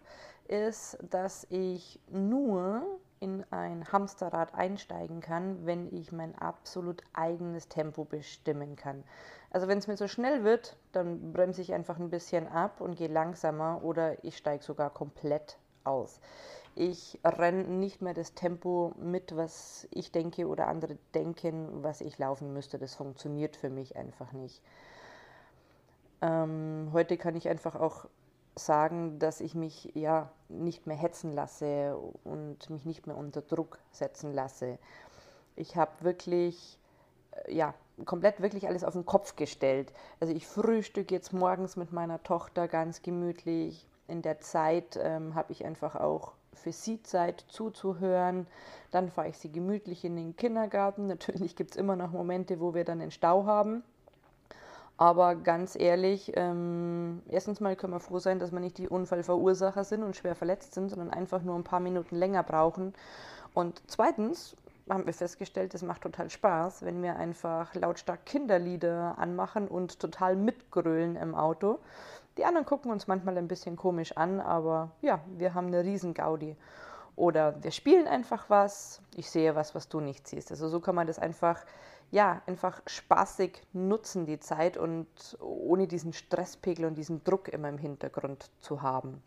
ist, 0.48 0.98
dass 1.10 1.46
ich 1.50 2.00
nur 2.10 2.82
in 3.20 3.44
ein 3.50 3.90
Hamsterrad 3.90 4.54
einsteigen 4.54 5.20
kann, 5.20 5.64
wenn 5.64 5.92
ich 5.94 6.12
mein 6.12 6.36
absolut 6.36 7.02
eigenes 7.12 7.68
Tempo 7.68 8.04
bestimmen 8.04 8.76
kann. 8.76 9.04
Also 9.50 9.68
wenn 9.68 9.78
es 9.78 9.86
mir 9.86 9.96
so 9.96 10.06
schnell 10.06 10.44
wird, 10.44 10.76
dann 10.92 11.32
bremse 11.32 11.62
ich 11.62 11.72
einfach 11.72 11.98
ein 11.98 12.10
bisschen 12.10 12.46
ab 12.46 12.80
und 12.80 12.96
gehe 12.96 13.08
langsamer 13.08 13.82
oder 13.82 14.22
ich 14.22 14.36
steige 14.36 14.62
sogar 14.62 14.90
komplett 14.90 15.58
aus. 15.84 16.20
Ich 16.78 17.18
renne 17.24 17.64
nicht 17.64 18.02
mehr 18.02 18.12
das 18.12 18.34
Tempo 18.34 18.92
mit, 18.98 19.34
was 19.34 19.88
ich 19.90 20.12
denke 20.12 20.46
oder 20.46 20.68
andere 20.68 20.98
denken, 21.14 21.82
was 21.82 22.02
ich 22.02 22.18
laufen 22.18 22.52
müsste. 22.52 22.78
Das 22.78 22.94
funktioniert 22.94 23.56
für 23.56 23.70
mich 23.70 23.96
einfach 23.96 24.32
nicht. 24.32 24.60
Ähm, 26.20 26.90
heute 26.92 27.16
kann 27.16 27.34
ich 27.34 27.48
einfach 27.48 27.76
auch 27.76 28.04
sagen, 28.56 29.18
dass 29.18 29.40
ich 29.40 29.54
mich 29.54 29.90
ja 29.94 30.30
nicht 30.50 30.86
mehr 30.86 30.98
hetzen 30.98 31.34
lasse 31.34 31.96
und 32.24 32.68
mich 32.68 32.84
nicht 32.84 33.06
mehr 33.06 33.16
unter 33.16 33.40
Druck 33.40 33.78
setzen 33.90 34.34
lasse. 34.34 34.78
Ich 35.56 35.76
habe 35.76 35.92
wirklich 36.00 36.78
äh, 37.46 37.54
ja 37.54 37.72
komplett 38.04 38.42
wirklich 38.42 38.68
alles 38.68 38.84
auf 38.84 38.92
den 38.92 39.06
Kopf 39.06 39.34
gestellt. 39.36 39.94
Also 40.20 40.34
ich 40.34 40.46
frühstücke 40.46 41.14
jetzt 41.14 41.32
morgens 41.32 41.76
mit 41.76 41.90
meiner 41.90 42.22
Tochter 42.22 42.68
ganz 42.68 43.00
gemütlich. 43.00 43.88
In 44.08 44.20
der 44.20 44.40
Zeit 44.40 44.98
ähm, 45.02 45.34
habe 45.34 45.52
ich 45.52 45.64
einfach 45.64 45.96
auch 45.96 46.34
für 46.56 46.72
sie 46.72 47.02
Zeit 47.02 47.44
zuzuhören. 47.48 48.46
Dann 48.90 49.10
fahre 49.10 49.28
ich 49.28 49.38
sie 49.38 49.52
gemütlich 49.52 50.04
in 50.04 50.16
den 50.16 50.36
Kindergarten. 50.36 51.06
Natürlich 51.08 51.56
gibt 51.56 51.72
es 51.72 51.76
immer 51.76 51.96
noch 51.96 52.12
Momente, 52.12 52.60
wo 52.60 52.74
wir 52.74 52.84
dann 52.84 52.98
den 52.98 53.10
Stau 53.10 53.46
haben. 53.46 53.82
Aber 54.98 55.34
ganz 55.34 55.76
ehrlich, 55.78 56.32
ähm, 56.36 57.22
erstens 57.28 57.60
mal 57.60 57.76
können 57.76 57.92
wir 57.92 58.00
froh 58.00 58.18
sein, 58.18 58.38
dass 58.38 58.52
wir 58.52 58.60
nicht 58.60 58.78
die 58.78 58.88
Unfallverursacher 58.88 59.84
sind 59.84 60.02
und 60.02 60.16
schwer 60.16 60.34
verletzt 60.34 60.72
sind, 60.72 60.88
sondern 60.88 61.10
einfach 61.10 61.42
nur 61.42 61.54
ein 61.54 61.64
paar 61.64 61.80
Minuten 61.80 62.16
länger 62.16 62.42
brauchen. 62.42 62.94
Und 63.52 63.82
zweitens 63.88 64.56
haben 64.88 65.04
wir 65.04 65.12
festgestellt, 65.12 65.74
es 65.74 65.82
macht 65.82 66.02
total 66.02 66.30
Spaß, 66.30 66.82
wenn 66.82 67.02
wir 67.02 67.16
einfach 67.16 67.74
lautstark 67.74 68.24
Kinderlieder 68.24 69.18
anmachen 69.18 69.68
und 69.68 69.98
total 69.98 70.36
mitgrölen 70.36 71.16
im 71.16 71.34
Auto. 71.34 71.78
Die 72.36 72.44
anderen 72.44 72.66
gucken 72.66 72.90
uns 72.90 73.06
manchmal 73.06 73.38
ein 73.38 73.48
bisschen 73.48 73.76
komisch 73.76 74.16
an, 74.16 74.40
aber 74.40 74.90
ja, 75.00 75.20
wir 75.36 75.54
haben 75.54 75.68
eine 75.68 75.84
riesen 75.84 76.12
Gaudi. 76.14 76.56
Oder 77.16 77.62
wir 77.62 77.70
spielen 77.70 78.06
einfach 78.06 78.50
was, 78.50 79.00
ich 79.16 79.30
sehe 79.30 79.54
was, 79.54 79.74
was 79.74 79.88
du 79.88 80.00
nicht 80.00 80.28
siehst. 80.28 80.50
Also 80.50 80.68
so 80.68 80.80
kann 80.80 80.94
man 80.94 81.06
das 81.06 81.18
einfach, 81.18 81.64
ja, 82.10 82.42
einfach 82.46 82.82
spaßig 82.86 83.62
nutzen, 83.72 84.26
die 84.26 84.38
Zeit 84.38 84.76
und 84.76 85.06
ohne 85.40 85.86
diesen 85.86 86.12
Stresspegel 86.12 86.84
und 86.84 86.94
diesen 86.96 87.24
Druck 87.24 87.48
immer 87.48 87.70
im 87.70 87.78
Hintergrund 87.78 88.50
zu 88.60 88.82
haben. 88.82 89.22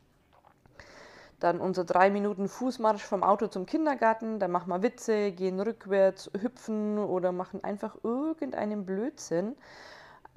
Dann 1.40 1.62
unser 1.62 1.86
drei 1.86 2.12
Minuten 2.12 2.48
Fußmarsch 2.48 3.04
vom 3.04 3.24
Auto 3.24 3.48
zum 3.48 3.66
Kindergarten. 3.66 4.40
Dann 4.40 4.52
machen 4.52 4.70
wir 4.70 4.84
Witze, 4.84 5.32
gehen 5.32 5.60
rückwärts, 5.60 6.30
hüpfen 6.40 7.00
oder 7.00 7.32
machen 7.32 7.64
einfach 7.64 7.96
irgendeinen 8.04 8.86
Blödsinn. 8.86 9.56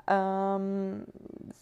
Ähm, 0.07 1.07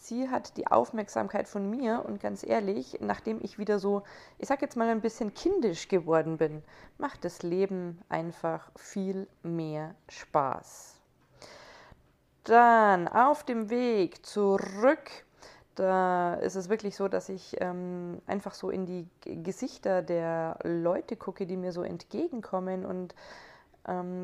sie 0.01 0.29
hat 0.29 0.57
die 0.57 0.67
Aufmerksamkeit 0.67 1.47
von 1.47 1.69
mir 1.69 2.05
und 2.07 2.21
ganz 2.21 2.43
ehrlich, 2.43 2.99
nachdem 3.01 3.39
ich 3.43 3.59
wieder 3.59 3.79
so, 3.79 4.03
ich 4.39 4.49
sag 4.49 4.63
jetzt 4.63 4.77
mal 4.77 4.89
ein 4.89 5.03
bisschen 5.03 5.35
kindisch 5.35 5.89
geworden 5.89 6.39
bin, 6.39 6.63
macht 6.99 7.25
das 7.25 7.43
Leben 7.43 8.01
einfach 8.09 8.71
viel 8.77 9.27
mehr 9.43 9.95
Spaß. 10.09 10.97
Dann 12.45 13.09
auf 13.09 13.45
dem 13.45 13.69
Weg 13.69 14.25
zurück, 14.25 15.11
da 15.75 16.35
ist 16.35 16.57
es 16.57 16.69
wirklich 16.71 16.97
so, 16.97 17.09
dass 17.09 17.29
ich 17.29 17.57
ähm, 17.61 18.23
einfach 18.27 18.55
so 18.55 18.71
in 18.71 18.87
die 18.87 19.07
Gesichter 19.23 20.03
der 20.03 20.59
Leute 20.65 21.17
gucke, 21.17 21.47
die 21.47 21.57
mir 21.57 21.73
so 21.73 21.83
entgegenkommen 21.83 22.87
und 22.87 23.15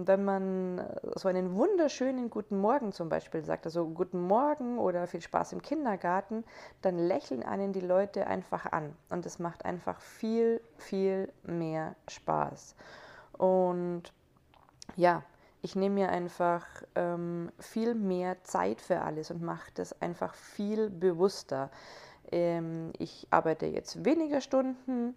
wenn 0.06 0.24
man 0.24 0.86
so 1.16 1.28
einen 1.28 1.56
wunderschönen 1.56 2.30
guten 2.30 2.58
Morgen 2.58 2.92
zum 2.92 3.08
Beispiel 3.08 3.44
sagt, 3.44 3.66
also 3.66 3.88
guten 3.88 4.20
Morgen 4.20 4.78
oder 4.78 5.06
viel 5.06 5.20
Spaß 5.22 5.52
im 5.54 5.62
Kindergarten, 5.62 6.44
dann 6.82 6.98
lächeln 6.98 7.42
einen 7.42 7.72
die 7.72 7.80
Leute 7.80 8.26
einfach 8.26 8.66
an 8.66 8.94
und 9.10 9.26
es 9.26 9.38
macht 9.38 9.64
einfach 9.64 10.00
viel, 10.00 10.60
viel 10.76 11.32
mehr 11.42 11.96
Spaß. 12.08 12.76
Und 13.32 14.04
ja, 14.94 15.22
ich 15.62 15.74
nehme 15.74 15.96
mir 15.96 16.10
einfach 16.10 16.64
ähm, 16.94 17.50
viel 17.58 17.94
mehr 17.94 18.42
Zeit 18.44 18.80
für 18.80 19.00
alles 19.00 19.32
und 19.32 19.42
mache 19.42 19.70
das 19.74 20.00
einfach 20.00 20.34
viel 20.34 20.90
bewusster. 20.90 21.70
Ähm, 22.30 22.92
ich 22.98 23.26
arbeite 23.30 23.66
jetzt 23.66 24.04
weniger 24.04 24.40
Stunden 24.40 25.16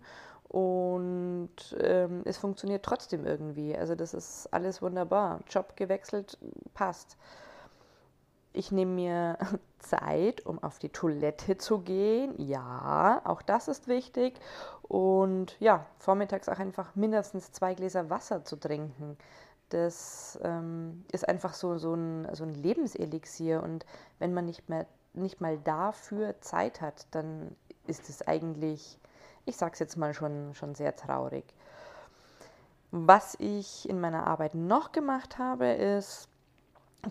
und 0.49 1.51
ähm, 1.79 2.23
es 2.25 2.37
funktioniert 2.37 2.83
trotzdem 2.83 3.23
irgendwie. 3.23 3.77
Also 3.77 3.93
das 3.93 4.15
ist 4.15 4.51
alles 4.51 4.81
wunderbar. 4.81 5.41
Job 5.47 5.75
gewechselt, 5.75 6.39
passt. 6.73 7.17
Ich 8.51 8.71
nehme 8.71 8.91
mir 8.91 9.37
Zeit, 9.79 10.43
um 10.47 10.61
auf 10.63 10.79
die 10.79 10.89
Toilette 10.89 11.57
zu 11.59 11.79
gehen. 11.81 12.33
Ja, 12.37 13.21
auch 13.25 13.43
das 13.43 13.67
ist 13.67 13.87
wichtig. 13.87 14.39
Und 14.81 15.55
ja, 15.59 15.85
vormittags 15.99 16.49
auch 16.49 16.57
einfach 16.57 16.95
mindestens 16.95 17.51
zwei 17.51 17.75
Gläser 17.75 18.09
Wasser 18.09 18.43
zu 18.43 18.55
trinken. 18.55 19.17
Das 19.69 20.39
ähm, 20.41 21.05
ist 21.11 21.29
einfach 21.29 21.53
so, 21.53 21.77
so, 21.77 21.93
ein, 21.93 22.27
so 22.33 22.43
ein 22.43 22.55
Lebenselixier. 22.55 23.61
Und 23.61 23.85
wenn 24.17 24.33
man 24.33 24.47
nicht, 24.47 24.67
mehr, 24.67 24.87
nicht 25.13 25.41
mal 25.41 25.59
dafür 25.59 26.41
Zeit 26.41 26.81
hat, 26.81 27.05
dann 27.11 27.55
ist 27.85 28.09
es 28.09 28.27
eigentlich 28.27 28.99
ich 29.49 29.57
sage 29.57 29.73
es 29.73 29.79
jetzt 29.79 29.97
mal 29.97 30.13
schon, 30.13 30.53
schon 30.53 30.75
sehr 30.75 30.95
traurig. 30.95 31.43
Was 32.91 33.35
ich 33.39 33.87
in 33.87 33.99
meiner 33.99 34.25
Arbeit 34.25 34.55
noch 34.55 34.91
gemacht 34.91 35.37
habe, 35.37 35.67
ist, 35.67 36.29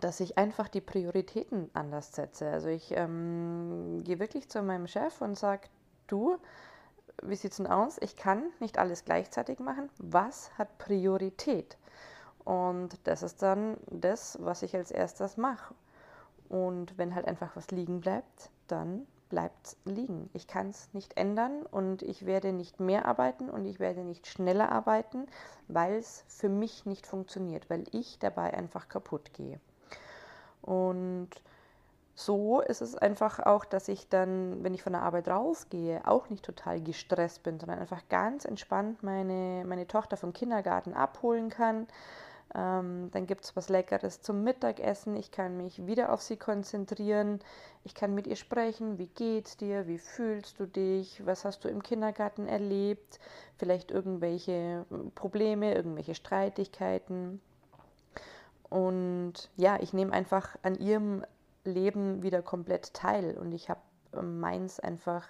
dass 0.00 0.20
ich 0.20 0.36
einfach 0.36 0.68
die 0.68 0.80
Prioritäten 0.80 1.70
anders 1.72 2.14
setze. 2.14 2.50
Also 2.50 2.68
ich 2.68 2.92
ähm, 2.92 4.02
gehe 4.04 4.18
wirklich 4.18 4.48
zu 4.48 4.62
meinem 4.62 4.86
Chef 4.86 5.20
und 5.20 5.38
sage, 5.38 5.68
du, 6.06 6.36
wie 7.22 7.36
sieht 7.36 7.52
es 7.52 7.56
denn 7.58 7.66
aus? 7.66 7.98
Ich 8.00 8.16
kann 8.16 8.44
nicht 8.60 8.78
alles 8.78 9.04
gleichzeitig 9.04 9.58
machen. 9.60 9.88
Was 9.98 10.50
hat 10.58 10.78
Priorität? 10.78 11.76
Und 12.44 12.98
das 13.04 13.22
ist 13.22 13.42
dann 13.42 13.76
das, 13.90 14.38
was 14.40 14.62
ich 14.62 14.74
als 14.74 14.90
erstes 14.90 15.36
mache. 15.36 15.74
Und 16.48 16.96
wenn 16.96 17.14
halt 17.14 17.26
einfach 17.26 17.56
was 17.56 17.70
liegen 17.70 18.00
bleibt, 18.00 18.50
dann 18.68 19.06
bleibt 19.28 19.76
liegen. 19.84 20.30
Ich 20.32 20.46
kann 20.46 20.70
es 20.70 20.88
nicht 20.92 21.16
ändern 21.16 21.62
und 21.62 22.02
ich 22.02 22.26
werde 22.26 22.52
nicht 22.52 22.80
mehr 22.80 23.06
arbeiten 23.06 23.50
und 23.50 23.64
ich 23.66 23.78
werde 23.78 24.04
nicht 24.04 24.26
schneller 24.26 24.70
arbeiten, 24.72 25.26
weil 25.68 25.94
es 25.94 26.24
für 26.28 26.48
mich 26.48 26.86
nicht 26.86 27.06
funktioniert, 27.06 27.68
weil 27.70 27.84
ich 27.92 28.18
dabei 28.18 28.54
einfach 28.54 28.88
kaputt 28.88 29.32
gehe. 29.34 29.60
Und 30.62 31.30
so 32.14 32.60
ist 32.60 32.82
es 32.82 32.96
einfach 32.96 33.38
auch, 33.38 33.64
dass 33.64 33.86
ich 33.86 34.08
dann, 34.08 34.64
wenn 34.64 34.74
ich 34.74 34.82
von 34.82 34.92
der 34.92 35.02
Arbeit 35.02 35.28
rausgehe, 35.28 36.02
auch 36.04 36.30
nicht 36.30 36.44
total 36.44 36.80
gestresst 36.80 37.44
bin, 37.44 37.60
sondern 37.60 37.78
einfach 37.78 38.08
ganz 38.08 38.44
entspannt 38.44 39.04
meine, 39.04 39.64
meine 39.64 39.86
Tochter 39.86 40.16
vom 40.16 40.32
Kindergarten 40.32 40.94
abholen 40.94 41.48
kann 41.48 41.86
ähm, 42.54 43.10
dann 43.12 43.26
gibt 43.26 43.44
es 43.44 43.56
was 43.56 43.68
Leckeres 43.68 44.22
zum 44.22 44.42
Mittagessen. 44.42 45.16
Ich 45.16 45.30
kann 45.30 45.56
mich 45.56 45.86
wieder 45.86 46.12
auf 46.12 46.22
sie 46.22 46.36
konzentrieren. 46.36 47.40
Ich 47.84 47.94
kann 47.94 48.14
mit 48.14 48.26
ihr 48.26 48.36
sprechen. 48.36 48.98
Wie 48.98 49.08
geht's 49.08 49.56
dir? 49.56 49.86
Wie 49.86 49.98
fühlst 49.98 50.58
du 50.58 50.66
dich? 50.66 51.24
Was 51.26 51.44
hast 51.44 51.64
du 51.64 51.68
im 51.68 51.82
Kindergarten 51.82 52.48
erlebt? 52.48 53.20
Vielleicht 53.58 53.90
irgendwelche 53.90 54.86
hm, 54.88 55.10
Probleme, 55.12 55.74
irgendwelche 55.74 56.14
Streitigkeiten. 56.14 57.40
Und 58.70 59.50
ja, 59.56 59.78
ich 59.80 59.92
nehme 59.92 60.12
einfach 60.12 60.56
an 60.62 60.74
ihrem 60.74 61.24
Leben 61.64 62.22
wieder 62.22 62.42
komplett 62.42 62.94
teil 62.94 63.36
und 63.36 63.52
ich 63.52 63.68
habe 63.68 63.80
ähm, 64.14 64.40
meins 64.40 64.80
einfach 64.80 65.28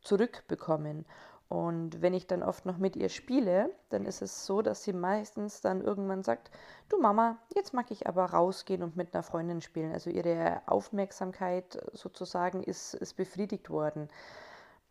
zurückbekommen. 0.00 1.04
Und 1.48 2.02
wenn 2.02 2.12
ich 2.12 2.26
dann 2.26 2.42
oft 2.42 2.66
noch 2.66 2.78
mit 2.78 2.96
ihr 2.96 3.08
spiele, 3.08 3.70
dann 3.90 4.04
ist 4.04 4.20
es 4.20 4.46
so, 4.46 4.62
dass 4.62 4.82
sie 4.82 4.92
meistens 4.92 5.60
dann 5.60 5.80
irgendwann 5.80 6.24
sagt, 6.24 6.50
du 6.88 7.00
Mama, 7.00 7.38
jetzt 7.54 7.72
mag 7.72 7.90
ich 7.90 8.08
aber 8.08 8.24
rausgehen 8.24 8.82
und 8.82 8.96
mit 8.96 9.14
einer 9.14 9.22
Freundin 9.22 9.60
spielen. 9.60 9.92
Also 9.92 10.10
ihre 10.10 10.62
Aufmerksamkeit 10.66 11.80
sozusagen 11.92 12.64
ist, 12.64 12.94
ist 12.94 13.14
befriedigt 13.14 13.70
worden, 13.70 14.08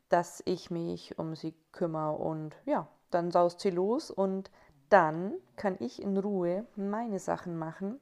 dass 0.07 0.41
ich 0.45 0.71
mich 0.71 1.19
um 1.19 1.35
sie 1.35 1.53
kümmere. 1.73 2.15
Und 2.15 2.55
ja, 2.65 2.87
dann 3.11 3.31
saust 3.31 3.59
sie 3.59 3.71
los 3.71 4.09
und 4.09 4.49
dann 4.89 5.33
kann 5.57 5.75
ich 5.79 6.01
in 6.01 6.17
Ruhe 6.17 6.65
meine 6.75 7.19
Sachen 7.19 7.57
machen 7.57 7.99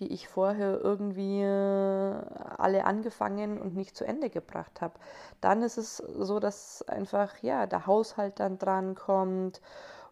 die 0.00 0.12
ich 0.12 0.28
vorher 0.28 0.80
irgendwie 0.80 1.42
äh, 1.42 2.14
alle 2.58 2.84
angefangen 2.84 3.60
und 3.60 3.74
nicht 3.74 3.96
zu 3.96 4.04
Ende 4.04 4.30
gebracht 4.30 4.80
habe. 4.80 4.94
Dann 5.40 5.62
ist 5.62 5.78
es 5.78 5.96
so, 5.98 6.40
dass 6.40 6.82
einfach 6.88 7.38
ja 7.42 7.66
der 7.66 7.86
Haushalt 7.86 8.40
dann 8.40 8.58
dran 8.58 8.94
kommt, 8.94 9.60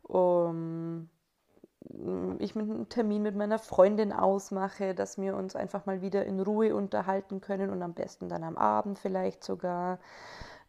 um, 0.02 1.08
ich 2.38 2.56
einen 2.56 2.88
Termin 2.88 3.22
mit 3.22 3.36
meiner 3.36 3.58
Freundin 3.58 4.12
ausmache, 4.12 4.94
dass 4.94 5.18
wir 5.18 5.36
uns 5.36 5.54
einfach 5.54 5.86
mal 5.86 6.02
wieder 6.02 6.24
in 6.24 6.40
Ruhe 6.40 6.74
unterhalten 6.74 7.40
können 7.40 7.70
und 7.70 7.82
am 7.82 7.94
besten 7.94 8.28
dann 8.28 8.42
am 8.44 8.56
Abend 8.56 8.98
vielleicht 8.98 9.44
sogar. 9.44 9.98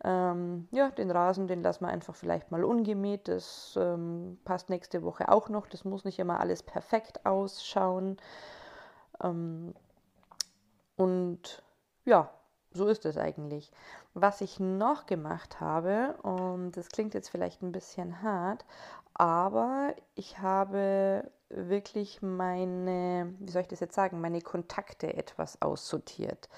Ähm, 0.04 0.68
ja, 0.72 0.90
den 0.92 1.10
Rasen, 1.10 1.48
den 1.48 1.64
lassen 1.64 1.86
wir 1.86 1.90
einfach 1.90 2.16
vielleicht 2.16 2.52
mal 2.52 2.64
ungemäht. 2.64 3.28
Das 3.28 3.78
ähm, 3.82 4.38
passt 4.46 4.70
nächste 4.70 5.02
Woche 5.02 5.30
auch 5.30 5.50
noch. 5.50 5.68
Das 5.68 5.86
muss 5.86 6.06
nicht 6.06 6.20
immer 6.20 6.40
alles 6.40 6.62
perfekt 6.62 7.26
ausschauen. 7.26 8.18
Ähm, 9.22 9.74
und 10.96 11.64
ja, 12.06 12.30
so 12.72 12.88
ist 12.88 13.06
es 13.06 13.18
eigentlich. 13.18 13.72
Was 14.14 14.42
ich 14.42 14.60
noch 14.60 15.06
gemacht 15.06 15.60
habe, 15.60 16.16
und 16.24 16.72
das 16.72 16.90
klingt 16.90 17.14
jetzt 17.14 17.30
vielleicht 17.30 17.62
ein 17.62 17.72
bisschen 17.72 18.22
hart, 18.22 18.66
aber 19.14 19.94
ich 20.16 20.40
habe 20.40 21.30
wirklich 21.50 22.22
meine, 22.22 23.34
wie 23.40 23.52
soll 23.52 23.64
ich 23.64 23.68
das 23.68 23.80
jetzt 23.80 23.96
sagen, 23.96 24.22
meine 24.22 24.42
Kontakte 24.42 25.14
etwas 25.16 25.62
aussortiert. 25.62 26.50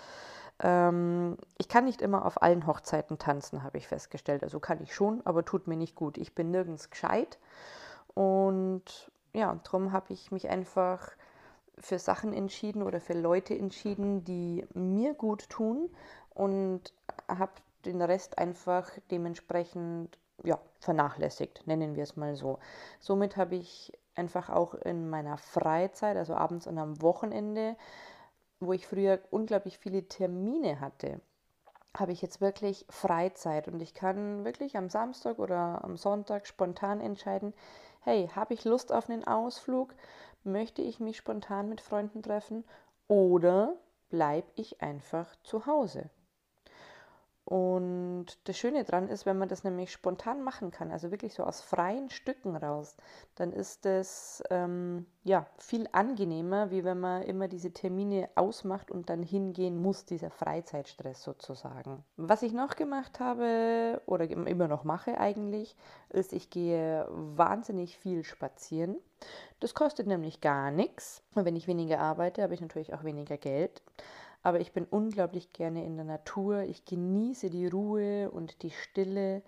Ähm, 0.61 1.37
ich 1.57 1.69
kann 1.69 1.85
nicht 1.85 2.01
immer 2.01 2.25
auf 2.25 2.41
allen 2.41 2.67
Hochzeiten 2.67 3.17
tanzen, 3.17 3.63
habe 3.63 3.77
ich 3.77 3.87
festgestellt. 3.87 4.43
Also 4.43 4.59
kann 4.59 4.81
ich 4.81 4.93
schon, 4.93 5.25
aber 5.25 5.45
tut 5.45 5.67
mir 5.67 5.77
nicht 5.77 5.95
gut. 5.95 6.17
Ich 6.17 6.35
bin 6.35 6.51
nirgends 6.51 6.89
gescheit. 6.89 7.39
Und 8.13 9.11
ja, 9.33 9.57
darum 9.63 9.91
habe 9.91 10.11
ich 10.13 10.31
mich 10.31 10.49
einfach 10.49 11.11
für 11.79 11.99
Sachen 11.99 12.33
entschieden 12.33 12.83
oder 12.83 12.99
für 12.99 13.13
Leute 13.13 13.57
entschieden, 13.57 14.23
die 14.23 14.65
mir 14.73 15.13
gut 15.13 15.49
tun 15.49 15.89
und 16.33 16.93
habe 17.27 17.51
den 17.85 18.01
Rest 18.01 18.37
einfach 18.37 18.89
dementsprechend 19.11 20.17
ja, 20.43 20.59
vernachlässigt, 20.79 21.65
nennen 21.67 21.95
wir 21.95 22.03
es 22.03 22.15
mal 22.15 22.35
so. 22.35 22.59
Somit 22.99 23.37
habe 23.37 23.55
ich 23.55 23.91
einfach 24.15 24.49
auch 24.49 24.73
in 24.73 25.09
meiner 25.09 25.37
Freizeit, 25.37 26.17
also 26.17 26.35
abends 26.35 26.67
und 26.67 26.77
am 26.77 27.01
Wochenende, 27.01 27.75
wo 28.59 28.73
ich 28.73 28.87
früher 28.87 29.19
unglaublich 29.31 29.77
viele 29.77 30.07
Termine 30.07 30.81
hatte, 30.81 31.21
habe 31.97 32.11
ich 32.11 32.21
jetzt 32.21 32.39
wirklich 32.39 32.85
Freizeit 32.89 33.67
und 33.67 33.81
ich 33.81 33.93
kann 33.93 34.45
wirklich 34.45 34.77
am 34.77 34.89
Samstag 34.89 35.39
oder 35.39 35.83
am 35.83 35.97
Sonntag 35.97 36.45
spontan 36.45 37.01
entscheiden, 37.01 37.53
hey, 38.01 38.29
habe 38.35 38.53
ich 38.53 38.63
Lust 38.63 38.91
auf 38.91 39.09
einen 39.09 39.25
Ausflug? 39.25 39.93
Möchte 40.43 40.81
ich 40.81 40.99
mich 40.99 41.17
spontan 41.17 41.69
mit 41.69 41.81
Freunden 41.81 42.23
treffen 42.23 42.63
oder 43.07 43.75
bleibe 44.09 44.47
ich 44.55 44.81
einfach 44.81 45.35
zu 45.43 45.65
Hause? 45.65 46.09
Und 47.49 48.27
das 48.43 48.59
Schöne 48.59 48.83
daran 48.83 49.07
ist, 49.07 49.25
wenn 49.25 49.39
man 49.39 49.49
das 49.49 49.63
nämlich 49.63 49.91
spontan 49.91 50.43
machen 50.43 50.69
kann, 50.69 50.91
also 50.91 51.09
wirklich 51.09 51.33
so 51.33 51.43
aus 51.43 51.61
freien 51.61 52.11
Stücken 52.11 52.55
raus, 52.55 52.95
dann 53.33 53.51
ist 53.51 53.85
das 53.85 54.43
ähm, 54.51 55.07
ja 55.23 55.47
viel 55.57 55.89
angenehmer, 55.91 56.69
wie 56.69 56.83
wenn 56.83 56.99
man 56.99 57.23
immer 57.23 57.47
diese 57.47 57.73
Termine 57.73 58.29
ausmacht 58.35 58.91
und 58.91 59.09
dann 59.09 59.23
hingehen 59.23 59.81
muss, 59.81 60.05
dieser 60.05 60.29
Freizeitstress 60.29 61.23
sozusagen. 61.23 62.03
Was 62.17 62.43
ich 62.43 62.53
noch 62.53 62.75
gemacht 62.75 63.19
habe 63.19 63.99
oder 64.05 64.29
immer 64.29 64.67
noch 64.67 64.83
mache 64.83 65.19
eigentlich, 65.19 65.75
ist, 66.09 66.33
ich 66.33 66.51
gehe 66.51 67.07
wahnsinnig 67.09 67.97
viel 67.97 68.23
spazieren. 68.23 68.95
Das 69.59 69.73
kostet 69.73 70.05
nämlich 70.05 70.39
gar 70.39 70.69
nichts. 70.69 71.23
Wenn 71.33 71.55
ich 71.55 71.67
weniger 71.67 71.99
arbeite, 71.99 72.43
habe 72.43 72.53
ich 72.53 72.61
natürlich 72.61 72.93
auch 72.93 73.03
weniger 73.03 73.37
Geld 73.37 73.81
aber 74.43 74.59
ich 74.59 74.71
bin 74.71 74.85
unglaublich 74.85 75.53
gerne 75.53 75.85
in 75.85 75.95
der 75.95 76.05
Natur. 76.05 76.63
Ich 76.63 76.85
genieße 76.85 77.49
die 77.49 77.67
Ruhe 77.67 78.31
und 78.31 78.63
die 78.63 78.71
Stille. 78.71 79.43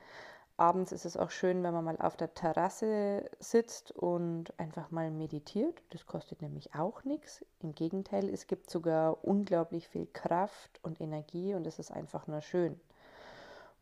Abends 0.57 0.91
ist 0.91 1.05
es 1.05 1.17
auch 1.17 1.31
schön, 1.31 1.63
wenn 1.63 1.73
man 1.73 1.85
mal 1.85 1.97
auf 1.97 2.17
der 2.17 2.33
Terrasse 2.33 3.29
sitzt 3.39 3.91
und 3.91 4.53
einfach 4.59 4.91
mal 4.91 5.09
meditiert. 5.09 5.81
Das 5.89 6.05
kostet 6.05 6.41
nämlich 6.41 6.75
auch 6.75 7.03
nichts. 7.03 7.43
Im 7.61 7.73
Gegenteil, 7.73 8.29
es 8.29 8.47
gibt 8.47 8.69
sogar 8.69 9.23
unglaublich 9.23 9.87
viel 9.87 10.07
Kraft 10.07 10.79
und 10.83 11.01
Energie 11.01 11.55
und 11.55 11.65
es 11.65 11.79
ist 11.79 11.91
einfach 11.91 12.27
nur 12.27 12.41
schön. 12.41 12.79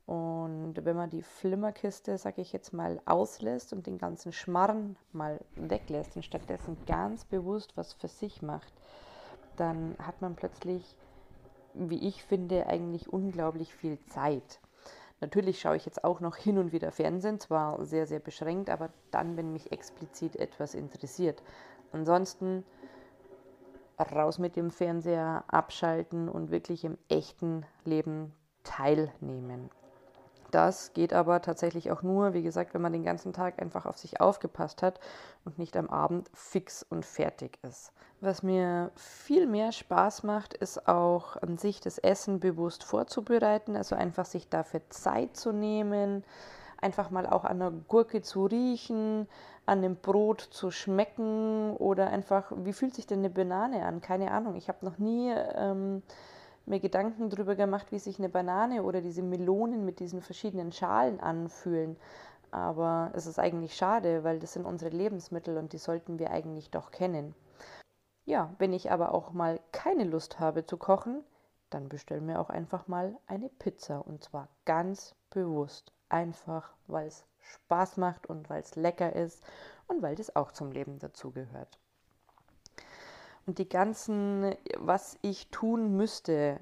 Und 0.06 0.86
wenn 0.86 0.96
man 0.96 1.10
die 1.10 1.22
Flimmerkiste, 1.22 2.18
sag 2.18 2.38
ich 2.38 2.52
jetzt 2.52 2.74
mal, 2.74 3.00
auslässt 3.06 3.74
und 3.74 3.86
den 3.86 3.98
ganzen 3.98 4.32
Schmarrn 4.32 4.96
mal 5.12 5.40
weglässt 5.56 6.16
und 6.16 6.24
stattdessen 6.24 6.78
ganz 6.88 7.26
bewusst 7.26 7.78
was 7.78 7.94
für 7.94 8.08
sich 8.08 8.42
macht, 8.42 8.74
dann 9.60 9.96
hat 10.00 10.22
man 10.22 10.36
plötzlich, 10.36 10.96
wie 11.74 12.08
ich 12.08 12.24
finde, 12.24 12.68
eigentlich 12.68 13.12
unglaublich 13.12 13.74
viel 13.74 14.00
Zeit. 14.06 14.60
Natürlich 15.22 15.60
schaue 15.60 15.76
ich 15.76 15.86
jetzt 15.86 16.04
auch 16.04 16.22
noch 16.22 16.38
hin 16.38 16.58
und 16.58 16.72
wieder 16.72 16.92
Fernsehen, 16.92 17.40
zwar 17.40 17.84
sehr, 17.86 18.08
sehr 18.08 18.20
beschränkt, 18.20 18.70
aber 18.70 18.90
dann, 19.12 19.36
wenn 19.36 19.52
mich 19.52 19.72
explizit 19.72 20.38
etwas 20.38 20.74
interessiert. 20.74 21.44
Ansonsten 21.92 22.64
raus 24.00 24.40
mit 24.40 24.56
dem 24.56 24.72
Fernseher, 24.72 25.44
abschalten 25.48 26.30
und 26.30 26.52
wirklich 26.52 26.86
im 26.86 26.98
echten 27.10 27.66
Leben 27.84 28.34
teilnehmen. 28.64 29.70
Das 30.52 30.94
geht 30.94 31.14
aber 31.14 31.42
tatsächlich 31.42 31.92
auch 31.92 32.02
nur, 32.02 32.34
wie 32.34 32.42
gesagt, 32.42 32.74
wenn 32.74 32.82
man 32.82 32.94
den 32.94 33.04
ganzen 33.04 33.34
Tag 33.34 33.62
einfach 33.62 33.86
auf 33.86 33.98
sich 33.98 34.20
aufgepasst 34.20 34.82
hat 34.82 35.00
und 35.46 35.60
nicht 35.60 35.78
am 35.78 35.90
Abend 35.90 36.30
fix 36.34 36.84
und 36.84 37.06
fertig 37.06 37.60
ist. 37.62 37.94
Was 38.22 38.44
mir 38.44 38.92
viel 38.96 39.48
mehr 39.48 39.72
Spaß 39.72 40.24
macht, 40.24 40.54
ist 40.54 40.88
auch 40.88 41.38
an 41.38 41.58
sich 41.58 41.80
das 41.80 42.00
Essen 42.00 42.40
bewusst 42.40 42.84
vorzubereiten, 42.84 43.78
also 43.78 43.96
einfach 43.96 44.26
sich 44.26 44.50
dafür 44.50 44.82
Zeit 44.90 45.38
zu 45.38 45.54
nehmen, 45.54 46.26
einfach 46.82 47.12
mal 47.12 47.26
auch 47.26 47.46
an 47.46 47.60
der 47.60 47.72
Gurke 47.72 48.22
zu 48.22 48.46
riechen, 48.46 49.28
an 49.66 49.82
dem 49.82 49.96
Brot 49.98 50.42
zu 50.42 50.72
schmecken 50.72 51.76
oder 51.78 52.08
einfach, 52.10 52.52
wie 52.56 52.74
fühlt 52.74 52.96
sich 52.96 53.08
denn 53.08 53.20
eine 53.20 53.30
Banane 53.30 53.86
an? 53.86 54.02
Keine 54.02 54.32
Ahnung, 54.32 54.56
ich 54.56 54.68
habe 54.68 54.86
noch 54.86 54.98
nie 54.98 55.32
ähm, 55.56 56.02
mir 56.70 56.80
Gedanken 56.80 57.30
darüber 57.30 57.56
gemacht, 57.56 57.92
wie 57.92 58.00
sich 58.00 58.20
eine 58.20 58.30
Banane 58.30 58.84
oder 58.84 59.02
diese 59.02 59.22
Melonen 59.22 59.86
mit 59.86 60.00
diesen 60.00 60.22
verschiedenen 60.22 60.72
Schalen 60.72 61.20
anfühlen. 61.20 61.98
Aber 62.52 63.12
es 63.14 63.26
ist 63.26 63.40
eigentlich 63.40 63.76
schade, 63.76 64.24
weil 64.24 64.40
das 64.40 64.54
sind 64.54 64.66
unsere 64.66 64.96
Lebensmittel 64.96 65.58
und 65.58 65.74
die 65.74 65.78
sollten 65.78 66.20
wir 66.20 66.32
eigentlich 66.32 66.72
doch 66.72 66.92
kennen. 66.92 67.36
Ja, 68.26 68.54
wenn 68.58 68.74
ich 68.74 68.92
aber 68.92 69.14
auch 69.14 69.32
mal 69.32 69.60
keine 69.72 70.04
Lust 70.04 70.40
habe 70.40 70.66
zu 70.66 70.78
kochen, 70.78 71.24
dann 71.70 71.90
bestellen 71.90 72.28
wir 72.28 72.40
auch 72.40 72.50
einfach 72.50 72.88
mal 72.88 73.18
eine 73.28 73.50
Pizza 73.50 74.06
und 74.06 74.24
zwar 74.24 74.48
ganz 74.66 75.16
bewusst. 75.30 75.92
Einfach, 76.10 76.74
weil 76.88 77.08
es 77.08 77.26
Spaß 77.40 77.98
macht 77.98 78.28
und 78.28 78.50
weil 78.50 78.62
es 78.62 78.76
lecker 78.76 79.14
ist 79.16 79.44
und 79.88 80.02
weil 80.02 80.16
das 80.16 80.36
auch 80.36 80.52
zum 80.52 80.72
Leben 80.72 80.98
dazugehört. 81.00 81.80
Und 83.50 83.58
die 83.58 83.68
ganzen, 83.68 84.54
was 84.78 85.18
ich 85.24 85.50
tun 85.50 85.98
müsste, 85.98 86.60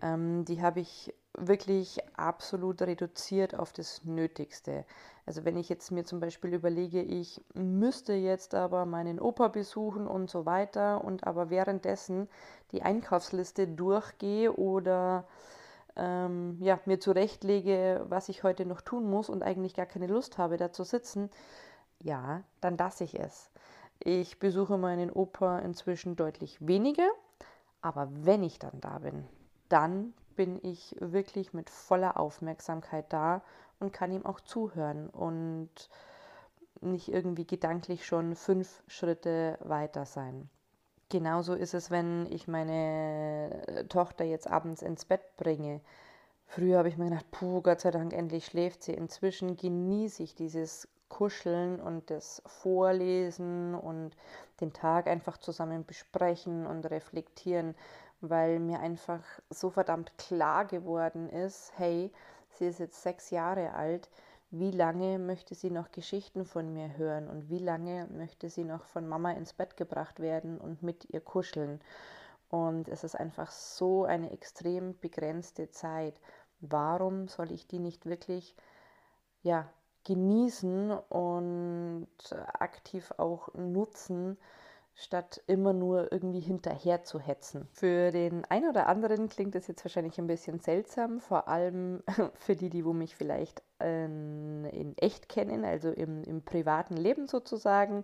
ähm, 0.00 0.44
die 0.44 0.62
habe 0.62 0.78
ich 0.78 1.12
wirklich 1.36 1.98
absolut 2.16 2.80
reduziert 2.80 3.58
auf 3.58 3.72
das 3.72 4.04
Nötigste. 4.04 4.84
Also 5.26 5.44
wenn 5.44 5.56
ich 5.56 5.68
jetzt 5.68 5.90
mir 5.90 6.04
zum 6.04 6.20
Beispiel 6.20 6.54
überlege, 6.54 7.02
ich 7.02 7.42
müsste 7.54 8.12
jetzt 8.12 8.54
aber 8.54 8.86
meinen 8.86 9.18
Opa 9.18 9.48
besuchen 9.48 10.06
und 10.06 10.30
so 10.30 10.46
weiter 10.46 11.02
und 11.02 11.26
aber 11.26 11.50
währenddessen 11.50 12.28
die 12.70 12.82
Einkaufsliste 12.82 13.66
durchgehe 13.66 14.52
oder 14.52 15.26
ähm, 15.96 16.56
ja, 16.60 16.78
mir 16.84 17.00
zurechtlege, 17.00 18.06
was 18.08 18.28
ich 18.28 18.44
heute 18.44 18.64
noch 18.64 18.80
tun 18.80 19.10
muss 19.10 19.28
und 19.28 19.42
eigentlich 19.42 19.74
gar 19.74 19.86
keine 19.86 20.06
Lust 20.06 20.38
habe, 20.38 20.56
da 20.56 20.70
zu 20.70 20.84
sitzen, 20.84 21.30
ja, 22.00 22.44
dann 22.60 22.76
lasse 22.76 23.02
ich 23.02 23.18
es. 23.18 23.50
Ich 24.00 24.38
besuche 24.38 24.78
meinen 24.78 25.10
Opa 25.10 25.58
inzwischen 25.58 26.16
deutlich 26.16 26.66
weniger, 26.66 27.08
aber 27.80 28.08
wenn 28.10 28.42
ich 28.42 28.58
dann 28.58 28.80
da 28.80 28.98
bin, 28.98 29.26
dann 29.68 30.14
bin 30.36 30.58
ich 30.62 30.94
wirklich 31.00 31.52
mit 31.52 31.68
voller 31.68 32.18
Aufmerksamkeit 32.18 33.12
da 33.12 33.42
und 33.80 33.92
kann 33.92 34.12
ihm 34.12 34.24
auch 34.24 34.40
zuhören 34.40 35.08
und 35.10 35.70
nicht 36.80 37.08
irgendwie 37.08 37.46
gedanklich 37.46 38.06
schon 38.06 38.36
fünf 38.36 38.82
Schritte 38.86 39.58
weiter 39.60 40.06
sein. 40.06 40.48
Genauso 41.08 41.54
ist 41.54 41.74
es, 41.74 41.90
wenn 41.90 42.26
ich 42.30 42.46
meine 42.46 43.86
Tochter 43.88 44.24
jetzt 44.24 44.48
abends 44.48 44.82
ins 44.82 45.04
Bett 45.04 45.36
bringe. 45.36 45.80
Früher 46.46 46.78
habe 46.78 46.88
ich 46.88 46.98
mir 46.98 47.08
gedacht, 47.08 47.30
puh, 47.30 47.62
Gott 47.62 47.80
sei 47.80 47.90
Dank, 47.90 48.12
endlich 48.12 48.46
schläft 48.46 48.82
sie. 48.82 48.92
Inzwischen 48.92 49.56
genieße 49.56 50.22
ich 50.22 50.34
dieses 50.34 50.86
Kuscheln 51.08 51.80
und 51.80 52.10
das 52.10 52.42
Vorlesen 52.46 53.74
und 53.74 54.12
den 54.60 54.72
Tag 54.72 55.06
einfach 55.06 55.38
zusammen 55.38 55.84
besprechen 55.84 56.66
und 56.66 56.84
reflektieren, 56.86 57.74
weil 58.20 58.58
mir 58.58 58.80
einfach 58.80 59.22
so 59.50 59.70
verdammt 59.70 60.16
klar 60.18 60.64
geworden 60.64 61.28
ist, 61.28 61.72
hey, 61.76 62.12
sie 62.50 62.66
ist 62.66 62.80
jetzt 62.80 63.02
sechs 63.02 63.30
Jahre 63.30 63.74
alt, 63.74 64.08
wie 64.50 64.70
lange 64.70 65.18
möchte 65.18 65.54
sie 65.54 65.70
noch 65.70 65.92
Geschichten 65.92 66.44
von 66.44 66.72
mir 66.72 66.96
hören 66.96 67.28
und 67.28 67.50
wie 67.50 67.58
lange 67.58 68.06
möchte 68.10 68.48
sie 68.48 68.64
noch 68.64 68.84
von 68.84 69.06
Mama 69.06 69.32
ins 69.32 69.52
Bett 69.52 69.76
gebracht 69.76 70.20
werden 70.20 70.58
und 70.58 70.82
mit 70.82 71.10
ihr 71.10 71.20
kuscheln. 71.20 71.80
Und 72.48 72.88
es 72.88 73.04
ist 73.04 73.14
einfach 73.14 73.50
so 73.50 74.04
eine 74.04 74.30
extrem 74.30 74.98
begrenzte 74.98 75.70
Zeit. 75.70 76.18
Warum 76.60 77.28
soll 77.28 77.52
ich 77.52 77.66
die 77.66 77.78
nicht 77.78 78.06
wirklich 78.06 78.56
ja, 79.42 79.68
genießen 80.08 80.90
und 80.90 82.08
aktiv 82.58 83.12
auch 83.18 83.52
nutzen, 83.54 84.38
statt 84.94 85.42
immer 85.46 85.72
nur 85.72 86.10
irgendwie 86.10 86.40
hinterher 86.40 87.04
zu 87.04 87.20
hetzen. 87.20 87.68
Für 87.72 88.10
den 88.10 88.44
einen 88.46 88.68
oder 88.68 88.88
anderen 88.88 89.28
klingt 89.28 89.54
das 89.54 89.68
jetzt 89.68 89.84
wahrscheinlich 89.84 90.18
ein 90.18 90.26
bisschen 90.26 90.58
seltsam, 90.58 91.20
vor 91.20 91.46
allem 91.46 92.02
für 92.34 92.56
die, 92.56 92.70
die 92.70 92.84
wo 92.84 92.92
mich 92.92 93.14
vielleicht 93.14 93.62
in, 93.78 94.64
in 94.64 94.98
echt 94.98 95.28
kennen, 95.28 95.64
also 95.64 95.90
im, 95.90 96.24
im 96.24 96.42
privaten 96.42 96.96
Leben 96.96 97.28
sozusagen. 97.28 98.02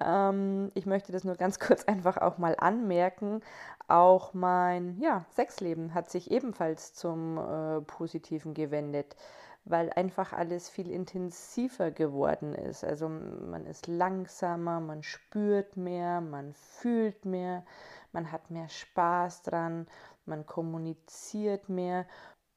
Ähm, 0.00 0.70
ich 0.74 0.86
möchte 0.86 1.12
das 1.12 1.24
nur 1.24 1.36
ganz 1.36 1.58
kurz 1.60 1.84
einfach 1.84 2.18
auch 2.18 2.38
mal 2.38 2.56
anmerken. 2.58 3.40
Auch 3.88 4.34
mein 4.34 4.98
ja, 5.00 5.24
Sexleben 5.34 5.94
hat 5.94 6.10
sich 6.10 6.30
ebenfalls 6.30 6.94
zum 6.94 7.38
äh, 7.38 7.80
Positiven 7.82 8.54
gewendet 8.54 9.16
weil 9.64 9.90
einfach 9.90 10.32
alles 10.32 10.68
viel 10.68 10.90
intensiver 10.90 11.90
geworden 11.90 12.54
ist. 12.54 12.84
Also 12.84 13.08
man 13.08 13.66
ist 13.66 13.86
langsamer, 13.86 14.80
man 14.80 15.02
spürt 15.02 15.76
mehr, 15.76 16.20
man 16.20 16.52
fühlt 16.52 17.24
mehr, 17.24 17.64
man 18.12 18.32
hat 18.32 18.50
mehr 18.50 18.68
Spaß 18.68 19.42
dran, 19.42 19.86
man 20.26 20.46
kommuniziert 20.46 21.68
mehr. 21.68 22.06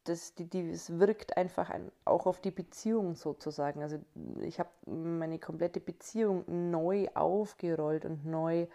Das, 0.06 0.34
die, 0.36 0.46
die, 0.46 0.70
es 0.70 1.00
wirkt 1.00 1.36
einfach 1.38 1.70
ein, 1.70 1.92
auch 2.06 2.26
auf 2.26 2.40
die 2.40 2.52
Beziehung 2.52 3.16
sozusagen. 3.16 3.82
Also 3.82 4.00
ich 4.42 4.60
habe 4.60 4.70
meine 4.86 5.40
komplette 5.40 5.80
Beziehung 5.80 6.44
neu 6.72 7.08
aufgerollt 7.14 8.06
und 8.06 8.26
neu 8.26 8.68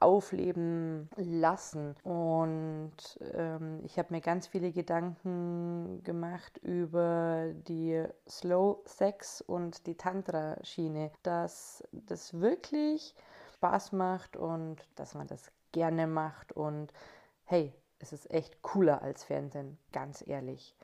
aufleben 0.00 1.08
lassen. 1.16 1.94
Und 2.02 2.92
ähm, 3.34 3.80
ich 3.84 3.98
habe 3.98 4.12
mir 4.14 4.20
ganz 4.20 4.46
viele 4.46 4.72
Gedanken 4.72 6.02
gemacht 6.02 6.58
über 6.58 7.50
die 7.68 8.04
Slow 8.28 8.82
Sex 8.84 9.40
und 9.40 9.86
die 9.86 9.96
Tantra-Schiene, 9.96 11.12
dass 11.22 11.84
das 11.92 12.40
wirklich 12.40 13.14
Spaß 13.54 13.92
macht 13.92 14.36
und 14.36 14.76
dass 14.96 15.14
man 15.14 15.26
das 15.28 15.52
gerne 15.70 16.06
macht. 16.06 16.52
Und 16.52 16.92
hey, 17.44 17.72
es 18.02 18.12
ist 18.12 18.30
echt 18.30 18.62
cooler 18.62 19.02
als 19.02 19.24
Fernsehen, 19.24 19.78
ganz 19.92 20.22
ehrlich. 20.26 20.74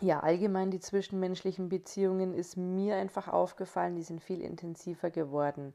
Ja, 0.00 0.20
allgemein 0.20 0.70
die 0.70 0.80
zwischenmenschlichen 0.80 1.68
Beziehungen 1.70 2.34
ist 2.34 2.56
mir 2.56 2.96
einfach 2.96 3.28
aufgefallen, 3.28 3.96
die 3.96 4.02
sind 4.02 4.22
viel 4.22 4.42
intensiver 4.42 5.10
geworden. 5.10 5.72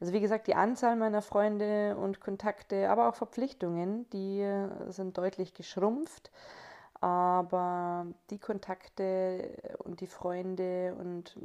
Also 0.00 0.12
wie 0.12 0.20
gesagt, 0.20 0.46
die 0.46 0.54
Anzahl 0.54 0.96
meiner 0.96 1.22
Freunde 1.22 1.96
und 1.96 2.20
Kontakte, 2.20 2.88
aber 2.90 3.08
auch 3.08 3.16
Verpflichtungen, 3.16 4.08
die 4.10 4.46
sind 4.88 5.18
deutlich 5.18 5.54
geschrumpft. 5.54 6.30
aber 7.00 8.06
die 8.30 8.38
Kontakte 8.38 9.56
und 9.78 10.00
die 10.00 10.06
Freunde 10.06 10.94
und 10.98 11.36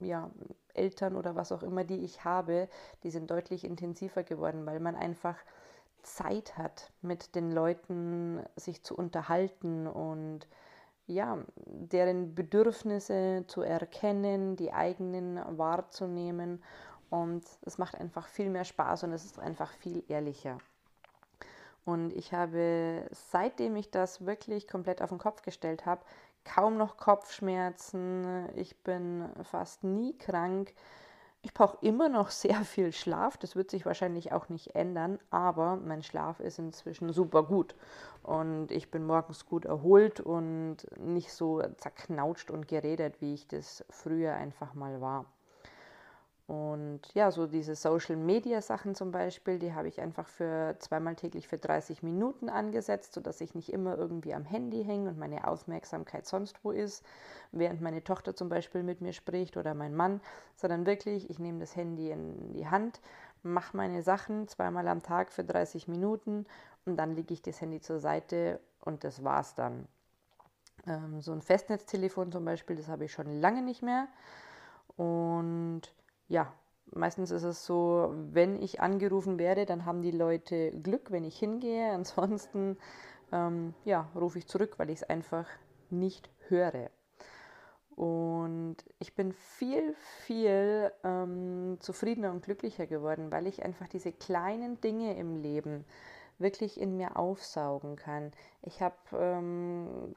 ja, 0.00 0.30
Eltern 0.74 1.16
oder 1.16 1.36
was 1.36 1.52
auch 1.52 1.62
immer, 1.62 1.84
die 1.84 2.04
ich 2.04 2.24
habe, 2.24 2.68
die 3.04 3.10
sind 3.10 3.30
deutlich 3.30 3.64
intensiver 3.64 4.24
geworden, 4.24 4.66
weil 4.66 4.80
man 4.80 4.96
einfach 4.96 5.36
Zeit 6.06 6.56
hat, 6.56 6.92
mit 7.02 7.34
den 7.34 7.52
Leuten 7.52 8.42
sich 8.56 8.82
zu 8.82 8.96
unterhalten 8.96 9.86
und 9.86 10.46
ja, 11.06 11.38
deren 11.66 12.34
Bedürfnisse 12.34 13.44
zu 13.46 13.62
erkennen, 13.62 14.56
die 14.56 14.72
eigenen 14.72 15.40
wahrzunehmen. 15.58 16.62
Und 17.10 17.44
es 17.62 17.78
macht 17.78 17.94
einfach 17.94 18.26
viel 18.26 18.50
mehr 18.50 18.64
Spaß 18.64 19.04
und 19.04 19.12
es 19.12 19.24
ist 19.24 19.38
einfach 19.38 19.72
viel 19.72 20.02
ehrlicher. 20.08 20.58
Und 21.84 22.12
ich 22.12 22.32
habe, 22.32 23.06
seitdem 23.12 23.76
ich 23.76 23.92
das 23.92 24.26
wirklich 24.26 24.66
komplett 24.66 25.00
auf 25.00 25.10
den 25.10 25.18
Kopf 25.18 25.42
gestellt 25.42 25.86
habe, 25.86 26.02
kaum 26.44 26.76
noch 26.76 26.96
Kopfschmerzen. 26.96 28.48
Ich 28.56 28.76
bin 28.82 29.28
fast 29.44 29.84
nie 29.84 30.16
krank. 30.18 30.74
Ich 31.42 31.54
brauche 31.54 31.78
immer 31.80 32.08
noch 32.08 32.30
sehr 32.30 32.64
viel 32.64 32.92
Schlaf, 32.92 33.36
das 33.36 33.54
wird 33.54 33.70
sich 33.70 33.86
wahrscheinlich 33.86 34.32
auch 34.32 34.48
nicht 34.48 34.74
ändern, 34.74 35.18
aber 35.30 35.76
mein 35.76 36.02
Schlaf 36.02 36.40
ist 36.40 36.58
inzwischen 36.58 37.12
super 37.12 37.44
gut 37.44 37.74
und 38.22 38.72
ich 38.72 38.90
bin 38.90 39.06
morgens 39.06 39.46
gut 39.46 39.64
erholt 39.64 40.20
und 40.20 40.78
nicht 40.98 41.32
so 41.32 41.62
zerknautscht 41.76 42.50
und 42.50 42.66
geredet, 42.66 43.20
wie 43.20 43.34
ich 43.34 43.46
das 43.46 43.84
früher 43.90 44.34
einfach 44.34 44.74
mal 44.74 45.00
war. 45.00 45.26
Und 46.46 47.00
ja, 47.14 47.32
so 47.32 47.48
diese 47.48 47.74
Social 47.74 48.14
Media 48.14 48.62
Sachen 48.62 48.94
zum 48.94 49.10
Beispiel, 49.10 49.58
die 49.58 49.74
habe 49.74 49.88
ich 49.88 50.00
einfach 50.00 50.28
für 50.28 50.76
zweimal 50.78 51.16
täglich 51.16 51.48
für 51.48 51.58
30 51.58 52.04
Minuten 52.04 52.48
angesetzt, 52.48 53.14
sodass 53.14 53.40
ich 53.40 53.56
nicht 53.56 53.72
immer 53.72 53.98
irgendwie 53.98 54.32
am 54.32 54.44
Handy 54.44 54.84
hänge 54.84 55.08
und 55.08 55.18
meine 55.18 55.48
Aufmerksamkeit 55.48 56.24
sonst 56.24 56.62
wo 56.62 56.70
ist, 56.70 57.04
während 57.50 57.80
meine 57.80 58.04
Tochter 58.04 58.36
zum 58.36 58.48
Beispiel 58.48 58.84
mit 58.84 59.00
mir 59.00 59.12
spricht 59.12 59.56
oder 59.56 59.74
mein 59.74 59.96
Mann, 59.96 60.20
sondern 60.54 60.86
wirklich, 60.86 61.28
ich 61.30 61.40
nehme 61.40 61.58
das 61.58 61.74
Handy 61.74 62.12
in 62.12 62.52
die 62.52 62.68
Hand, 62.68 63.00
mache 63.42 63.76
meine 63.76 64.02
Sachen 64.02 64.46
zweimal 64.46 64.86
am 64.86 65.02
Tag 65.02 65.32
für 65.32 65.42
30 65.42 65.88
Minuten 65.88 66.46
und 66.84 66.96
dann 66.96 67.16
lege 67.16 67.34
ich 67.34 67.42
das 67.42 67.60
Handy 67.60 67.80
zur 67.80 67.98
Seite 67.98 68.60
und 68.80 69.02
das 69.02 69.24
war's 69.24 69.56
dann. 69.56 69.88
Ähm, 70.86 71.20
so 71.22 71.32
ein 71.32 71.42
Festnetztelefon 71.42 72.30
zum 72.30 72.44
Beispiel, 72.44 72.76
das 72.76 72.86
habe 72.86 73.06
ich 73.06 73.12
schon 73.12 73.40
lange 73.40 73.62
nicht 73.62 73.82
mehr. 73.82 74.06
Und 74.96 75.82
ja, 76.28 76.52
meistens 76.92 77.30
ist 77.30 77.42
es 77.42 77.66
so, 77.66 78.12
wenn 78.32 78.60
ich 78.60 78.80
angerufen 78.80 79.38
werde, 79.38 79.66
dann 79.66 79.84
haben 79.84 80.02
die 80.02 80.10
Leute 80.10 80.70
Glück, 80.82 81.10
wenn 81.10 81.24
ich 81.24 81.38
hingehe. 81.38 81.90
Ansonsten 81.92 82.76
ähm, 83.32 83.74
ja, 83.84 84.08
rufe 84.14 84.38
ich 84.38 84.46
zurück, 84.46 84.78
weil 84.78 84.90
ich 84.90 85.02
es 85.02 85.08
einfach 85.08 85.46
nicht 85.90 86.30
höre. 86.48 86.90
Und 87.96 88.76
ich 88.98 89.14
bin 89.14 89.32
viel, 89.32 89.94
viel 90.26 90.92
ähm, 91.02 91.78
zufriedener 91.80 92.30
und 92.30 92.44
glücklicher 92.44 92.86
geworden, 92.86 93.32
weil 93.32 93.46
ich 93.46 93.64
einfach 93.64 93.88
diese 93.88 94.12
kleinen 94.12 94.80
Dinge 94.82 95.16
im 95.16 95.36
Leben 95.36 95.86
wirklich 96.38 96.78
in 96.78 96.98
mir 96.98 97.16
aufsaugen 97.16 97.96
kann. 97.96 98.32
Ich 98.60 98.82
habe, 98.82 98.96
ähm, 99.14 100.14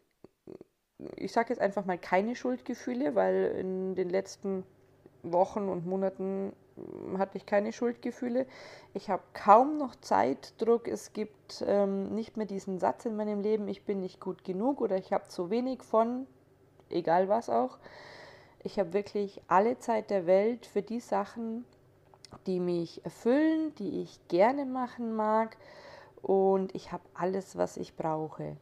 ich 1.15 1.31
sage 1.31 1.53
jetzt 1.53 1.61
einfach 1.61 1.85
mal 1.85 1.97
keine 1.97 2.35
Schuldgefühle, 2.35 3.15
weil 3.15 3.55
in 3.57 3.95
den 3.95 4.09
letzten 4.09 4.65
Wochen 5.23 5.69
und 5.69 5.85
Monaten 5.85 6.53
hm, 6.75 7.17
hatte 7.17 7.37
ich 7.37 7.45
keine 7.45 7.73
Schuldgefühle. 7.73 8.45
Ich 8.93 9.09
habe 9.09 9.23
kaum 9.33 9.77
noch 9.77 9.95
Zeitdruck. 9.95 10.87
Es 10.87 11.13
gibt 11.13 11.63
ähm, 11.67 12.13
nicht 12.15 12.37
mehr 12.37 12.45
diesen 12.45 12.79
Satz 12.79 13.05
in 13.05 13.15
meinem 13.15 13.41
Leben, 13.41 13.67
ich 13.67 13.83
bin 13.83 13.99
nicht 13.99 14.19
gut 14.19 14.43
genug 14.43 14.81
oder 14.81 14.97
ich 14.97 15.13
habe 15.13 15.27
zu 15.27 15.49
wenig 15.49 15.83
von, 15.83 16.27
egal 16.89 17.29
was 17.29 17.49
auch. 17.49 17.77
Ich 18.63 18.77
habe 18.77 18.93
wirklich 18.93 19.41
alle 19.47 19.79
Zeit 19.79 20.09
der 20.09 20.25
Welt 20.25 20.65
für 20.65 20.81
die 20.81 20.99
Sachen, 20.99 21.63
die 22.45 22.59
mich 22.59 23.03
erfüllen, 23.05 23.73
die 23.75 24.01
ich 24.01 24.19
gerne 24.27 24.65
machen 24.65 25.15
mag. 25.15 25.57
Und 26.21 26.75
ich 26.75 26.91
habe 26.91 27.03
alles, 27.13 27.57
was 27.57 27.77
ich 27.77 27.95
brauche. 27.95 28.57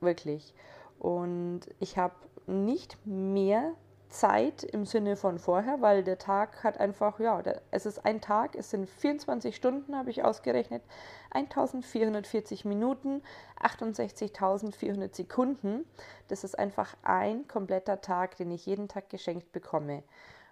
Wirklich. 0.00 0.54
Und 0.98 1.62
ich 1.80 1.98
habe 1.98 2.14
nicht 2.46 2.96
mehr 3.04 3.74
Zeit 4.12 4.62
im 4.62 4.84
Sinne 4.84 5.16
von 5.16 5.38
vorher, 5.38 5.80
weil 5.80 6.04
der 6.04 6.18
Tag 6.18 6.62
hat 6.62 6.78
einfach, 6.78 7.18
ja, 7.18 7.42
es 7.70 7.86
ist 7.86 8.04
ein 8.04 8.20
Tag, 8.20 8.54
es 8.54 8.70
sind 8.70 8.88
24 8.88 9.56
Stunden, 9.56 9.96
habe 9.96 10.10
ich 10.10 10.22
ausgerechnet, 10.22 10.82
1440 11.30 12.64
Minuten, 12.64 13.22
68.400 13.60 15.14
Sekunden. 15.16 15.84
Das 16.28 16.44
ist 16.44 16.58
einfach 16.58 16.94
ein 17.02 17.48
kompletter 17.48 18.00
Tag, 18.00 18.36
den 18.36 18.50
ich 18.50 18.66
jeden 18.66 18.88
Tag 18.88 19.08
geschenkt 19.10 19.50
bekomme. 19.50 20.02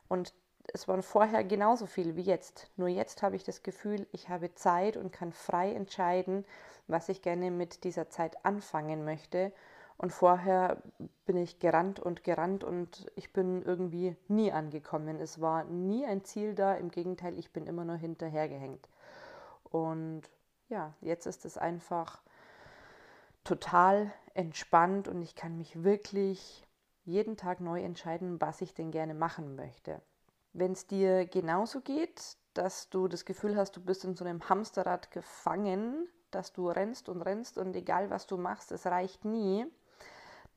Und 0.08 0.32
es 0.72 0.88
waren 0.88 1.02
vorher 1.02 1.44
genauso 1.44 1.86
viel 1.86 2.16
wie 2.16 2.22
jetzt. 2.22 2.70
Nur 2.76 2.88
jetzt 2.88 3.22
habe 3.22 3.36
ich 3.36 3.44
das 3.44 3.62
Gefühl, 3.62 4.06
ich 4.12 4.28
habe 4.28 4.54
Zeit 4.54 4.96
und 4.96 5.12
kann 5.12 5.32
frei 5.32 5.72
entscheiden, 5.72 6.44
was 6.86 7.08
ich 7.08 7.22
gerne 7.22 7.50
mit 7.50 7.84
dieser 7.84 8.08
Zeit 8.08 8.44
anfangen 8.44 9.04
möchte 9.04 9.52
und 10.00 10.14
vorher 10.14 10.78
bin 11.26 11.36
ich 11.36 11.58
gerannt 11.58 12.00
und 12.00 12.24
gerannt 12.24 12.64
und 12.64 13.12
ich 13.16 13.34
bin 13.34 13.60
irgendwie 13.60 14.16
nie 14.28 14.50
angekommen. 14.50 15.20
Es 15.20 15.42
war 15.42 15.64
nie 15.64 16.06
ein 16.06 16.24
Ziel 16.24 16.54
da, 16.54 16.72
im 16.72 16.90
Gegenteil, 16.90 17.38
ich 17.38 17.52
bin 17.52 17.66
immer 17.66 17.84
nur 17.84 17.96
hinterhergehängt. 17.96 18.88
Und 19.64 20.22
ja, 20.70 20.94
jetzt 21.02 21.26
ist 21.26 21.44
es 21.44 21.58
einfach 21.58 22.22
total 23.44 24.10
entspannt 24.32 25.06
und 25.06 25.20
ich 25.20 25.34
kann 25.34 25.58
mich 25.58 25.84
wirklich 25.84 26.66
jeden 27.04 27.36
Tag 27.36 27.60
neu 27.60 27.82
entscheiden, 27.82 28.40
was 28.40 28.62
ich 28.62 28.72
denn 28.72 28.92
gerne 28.92 29.12
machen 29.12 29.54
möchte. 29.54 30.00
Wenn 30.54 30.72
es 30.72 30.86
dir 30.86 31.26
genauso 31.26 31.82
geht, 31.82 32.38
dass 32.54 32.88
du 32.88 33.06
das 33.06 33.26
Gefühl 33.26 33.54
hast, 33.54 33.76
du 33.76 33.82
bist 33.82 34.06
in 34.06 34.16
so 34.16 34.24
einem 34.24 34.48
Hamsterrad 34.48 35.10
gefangen, 35.10 36.08
dass 36.30 36.54
du 36.54 36.70
rennst 36.70 37.10
und 37.10 37.20
rennst 37.20 37.58
und 37.58 37.76
egal 37.76 38.08
was 38.08 38.26
du 38.26 38.38
machst, 38.38 38.72
es 38.72 38.86
reicht 38.86 39.26
nie, 39.26 39.66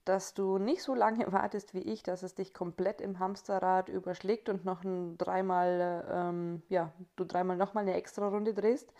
dass 0.05 0.33
du 0.33 0.57
nicht 0.57 0.83
so 0.83 0.93
lange 0.93 1.25
wartest 1.31 1.73
wie 1.73 1.81
ich, 1.81 2.03
dass 2.03 2.23
es 2.23 2.35
dich 2.35 2.53
komplett 2.53 3.01
im 3.01 3.19
Hamsterrad 3.19 3.89
überschlägt 3.89 4.49
und 4.49 4.65
noch 4.65 4.83
ein 4.83 5.17
dreimal, 5.17 6.05
ähm, 6.11 6.63
ja, 6.69 6.91
du 7.15 7.25
dreimal 7.25 7.57
nochmal 7.57 7.83
eine 7.83 7.95
extra 7.95 8.27
Runde 8.27 8.53
drehst, 8.53 8.93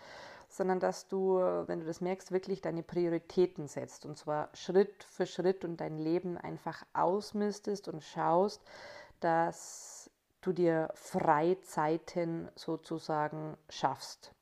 sondern 0.50 0.80
dass 0.80 1.08
du, 1.08 1.38
wenn 1.38 1.80
du 1.80 1.86
das 1.86 2.02
merkst, 2.02 2.32
wirklich 2.32 2.62
deine 2.62 2.84
Prioritäten 2.84 3.68
setzt 3.68 4.06
und 4.06 4.18
zwar 4.18 4.50
Schritt 4.54 5.04
für 5.04 5.26
Schritt 5.26 5.66
und 5.66 5.78
dein 5.78 5.98
Leben 5.98 6.38
einfach 6.38 6.84
ausmistest 6.94 7.88
und 7.88 8.04
schaust, 8.04 8.62
dass 9.20 10.12
du 10.42 10.52
dir 10.52 10.90
Freizeiten 10.94 12.50
sozusagen 12.56 13.58
schaffst. 13.70 14.33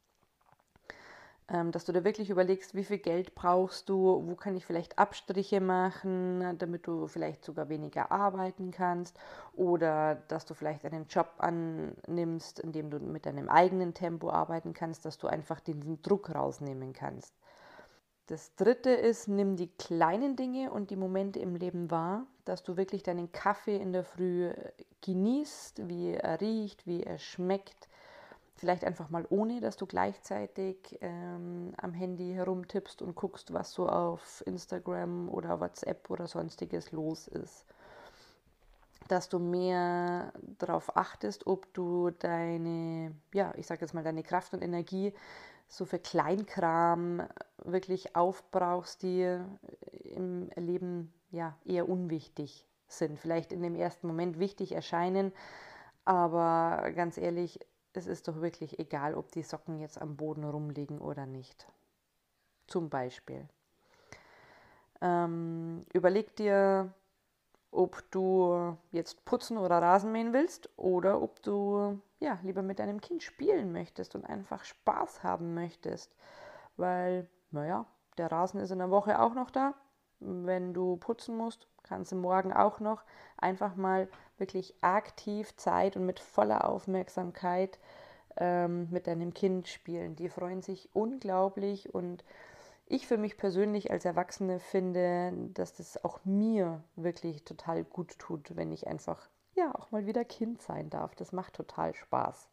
Ähm, 1.54 1.72
dass 1.72 1.84
du 1.84 1.92
dir 1.92 2.06
wirklich 2.06 2.30
überlegst, 2.30 2.76
wie 2.76 2.86
viel 2.86 3.00
Geld 3.00 3.36
brauchst 3.36 3.90
du, 3.90 4.24
wo 4.26 4.36
kann 4.36 4.56
ich 4.56 4.66
vielleicht 4.66 4.98
Abstriche 4.98 5.60
machen, 5.60 6.58
damit 6.58 6.88
du 6.88 7.08
vielleicht 7.08 7.44
sogar 7.44 7.68
weniger 7.68 8.10
arbeiten 8.10 8.72
kannst 8.72 9.20
oder 9.54 10.16
dass 10.30 10.46
du 10.46 10.54
vielleicht 10.54 10.86
einen 10.86 11.08
Job 11.08 11.28
annimmst, 11.40 12.60
in 12.60 12.72
dem 12.72 12.90
du 12.90 13.00
mit 13.00 13.26
deinem 13.26 13.50
eigenen 13.50 13.94
Tempo 13.94 14.30
arbeiten 14.30 14.74
kannst, 14.74 15.04
dass 15.04 15.18
du 15.18 15.28
einfach 15.28 15.60
den 15.60 16.02
Druck 16.02 16.34
rausnehmen 16.34 16.94
kannst. 16.94 17.36
Das 18.28 18.56
dritte 18.56 18.92
ist, 18.92 19.28
nimm 19.28 19.58
die 19.58 19.68
kleinen 19.68 20.38
Dinge 20.38 20.72
und 20.72 20.90
die 20.90 20.96
Momente 20.96 21.40
im 21.40 21.56
Leben 21.56 21.92
wahr, 21.92 22.28
dass 22.46 22.64
du 22.64 22.78
wirklich 22.78 23.04
deinen 23.04 23.34
Kaffee 23.34 23.76
in 23.76 23.92
der 23.92 24.06
Früh 24.06 24.54
genießt, 25.02 25.90
wie 25.90 26.14
er 26.14 26.40
riecht, 26.40 26.88
wie 26.88 27.04
er 27.04 27.18
schmeckt, 27.18 27.90
Vielleicht 28.62 28.84
einfach 28.84 29.10
mal 29.10 29.26
ohne, 29.32 29.60
dass 29.60 29.76
du 29.76 29.88
gleichzeitig 29.88 31.00
ähm, 31.02 31.74
am 31.78 31.94
Handy 31.94 32.34
herumtippst 32.36 33.02
und 33.02 33.16
guckst, 33.16 33.52
was 33.56 33.72
so 33.72 33.90
auf 33.90 34.44
Instagram 34.46 35.30
oder 35.30 35.60
WhatsApp 35.60 36.12
oder 36.12 36.28
sonstiges 36.28 36.92
los 36.92 37.28
ist. 37.28 37.66
Dass 39.08 39.30
du 39.30 39.40
mehr 39.40 40.32
darauf 40.60 40.96
achtest, 40.96 41.48
ob 41.48 41.74
du 41.74 42.12
deine, 42.12 43.16
ja, 43.34 43.52
ich 43.58 43.66
sage 43.66 43.82
jetzt 43.82 43.96
mal, 43.96 44.04
deine 44.04 44.22
Kraft 44.22 44.54
und 44.54 44.62
Energie 44.62 45.12
so 45.68 45.86
für 45.86 45.98
Kleinkram 45.98 47.24
wirklich 47.64 48.16
aufbrauchst, 48.16 49.02
die 49.02 49.40
im 50.04 50.52
Leben 50.56 51.12
ja 51.32 51.58
eher 51.66 51.90
unwichtig 51.90 52.68
sind. 52.88 53.18
Vielleicht 53.18 53.54
in 53.54 53.64
dem 53.64 53.74
ersten 53.74 54.06
Moment 54.06 54.38
wichtig 54.38 54.74
erscheinen, 54.74 55.34
aber 56.06 56.92
ganz 56.92 57.18
ehrlich, 57.18 57.60
es 57.94 58.08
ist 58.08 58.28
doch 58.28 58.42
wirklich 58.42 58.80
egal, 58.80 59.16
ob 59.16 59.32
die 59.32 59.44
Socken 59.44 59.80
jetzt 59.80 60.02
am 60.02 60.16
Boden 60.16 60.44
rumliegen 60.44 61.00
oder 61.00 61.26
nicht. 61.26 61.68
Zum 62.68 62.90
Beispiel. 62.90 63.48
Ähm, 65.02 65.84
überleg 65.94 66.36
dir, 66.36 66.94
ob 67.72 68.04
du 68.12 68.78
jetzt 68.92 69.26
putzen 69.26 69.58
oder 69.58 69.82
Rasen 69.82 70.12
mähen 70.12 70.34
willst 70.34 70.70
oder 70.78 71.22
ob 71.22 71.42
du 71.42 72.00
ja 72.20 72.38
lieber 72.44 72.62
mit 72.62 72.80
deinem 72.80 73.02
Kind 73.02 73.24
spielen 73.24 73.72
möchtest 73.72 74.16
und 74.16 74.26
einfach 74.26 74.64
Spaß 74.64 75.24
haben 75.24 75.54
möchtest. 75.54 76.14
Weil, 76.78 77.28
naja, 77.50 77.86
der 78.18 78.32
Rasen 78.32 78.60
ist 78.60 78.72
in 78.72 78.80
der 78.80 78.92
Woche 78.92 79.20
auch 79.20 79.34
noch 79.34 79.50
da. 79.50 79.74
wenn 80.20 80.74
du 80.74 80.98
putzen 80.98 81.36
musst, 81.36 81.68
kannst 81.82 82.12
du 82.12 82.16
morgen 82.16 82.54
auch 82.54 82.80
noch 82.80 83.04
einfach 83.38 83.76
mal 83.76 84.08
wirklich 84.42 84.76
aktiv 84.82 85.56
Zeit 85.56 85.96
und 85.96 86.06
mit 86.06 86.20
voller 86.20 86.68
Aufmerksamkeit 86.68 87.80
ähm, 88.36 88.90
mit 88.92 89.08
deinem 89.08 89.34
Kind 89.34 89.70
spielen. 89.70 90.18
Die 90.18 90.28
freuen 90.28 90.62
sich 90.62 90.90
unglaublich 90.94 91.96
und 91.96 92.26
ich 92.88 93.08
für 93.08 93.18
mich 93.18 93.38
persönlich 93.38 93.90
als 93.92 94.04
Erwachsene 94.04 94.60
finde, 94.60 95.32
dass 95.54 95.74
das 95.74 96.04
auch 96.04 96.20
mir 96.26 96.84
wirklich 96.98 97.46
total 97.46 97.86
gut 97.86 98.20
tut, 98.20 98.58
wenn 98.58 98.74
ich 98.74 98.88
einfach 98.88 99.30
ja 99.56 99.74
auch 99.76 99.92
mal 99.92 100.06
wieder 100.06 100.26
Kind 100.26 100.62
sein 100.62 100.90
darf. 100.90 101.16
Das 101.16 101.32
macht 101.32 101.54
total 101.54 101.96
Spaß 101.96 102.50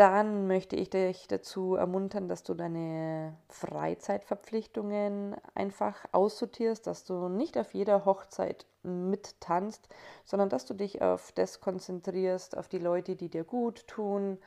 dann 0.00 0.46
möchte 0.46 0.76
ich 0.76 0.88
dich 0.88 1.28
dazu 1.28 1.74
ermuntern, 1.74 2.26
dass 2.26 2.42
du 2.42 2.54
deine 2.54 3.36
Freizeitverpflichtungen 3.50 5.36
einfach 5.54 5.94
aussortierst, 6.12 6.86
dass 6.86 7.04
du 7.04 7.28
nicht 7.28 7.58
auf 7.58 7.74
jeder 7.74 8.06
Hochzeit 8.06 8.64
mittanzt, 8.82 9.90
sondern 10.24 10.48
dass 10.48 10.64
du 10.64 10.72
dich 10.72 11.02
auf 11.02 11.32
das 11.32 11.60
konzentrierst, 11.60 12.56
auf 12.56 12.66
die 12.66 12.78
Leute, 12.78 13.14
die 13.14 13.28
dir 13.28 13.44
gut 13.44 13.86
tun, 13.88 14.38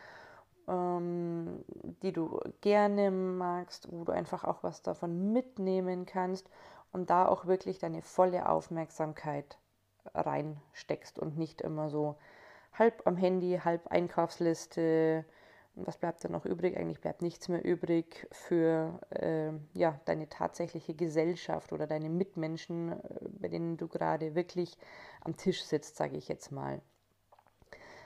ähm, 0.67 1.63
die 2.01 2.13
du 2.13 2.39
gerne 2.61 3.11
magst, 3.11 3.91
wo 3.91 4.05
du 4.05 4.11
einfach 4.11 4.45
auch 4.45 4.63
was 4.63 4.81
davon 4.81 5.33
mitnehmen 5.33 6.07
kannst 6.07 6.49
und 6.91 7.11
da 7.11 7.27
auch 7.27 7.45
wirklich 7.45 7.77
deine 7.77 8.01
volle 8.01 8.49
Aufmerksamkeit 8.49 9.59
reinsteckst 10.15 11.19
und 11.19 11.37
nicht 11.37 11.61
immer 11.61 11.91
so 11.91 12.15
halb 12.73 13.05
am 13.05 13.17
Handy, 13.17 13.59
halb 13.63 13.85
Einkaufsliste. 13.89 15.25
Was 15.75 15.97
bleibt 15.97 16.23
dann 16.23 16.31
noch 16.31 16.45
übrig? 16.45 16.77
Eigentlich 16.77 17.01
bleibt 17.01 17.23
nichts 17.23 17.47
mehr 17.49 17.65
übrig 17.65 18.27
für 18.31 18.99
äh, 19.09 19.51
ja, 19.73 19.99
deine 20.05 20.29
tatsächliche 20.29 20.93
Gesellschaft 20.93 21.73
oder 21.73 21.87
deine 21.87 22.09
Mitmenschen, 22.09 22.91
äh, 22.91 22.97
bei 23.39 23.47
denen 23.47 23.77
du 23.77 23.87
gerade 23.87 24.35
wirklich 24.35 24.77
am 25.21 25.35
Tisch 25.35 25.63
sitzt, 25.63 25.95
sage 25.95 26.15
ich 26.15 26.27
jetzt 26.27 26.51
mal. 26.51 26.79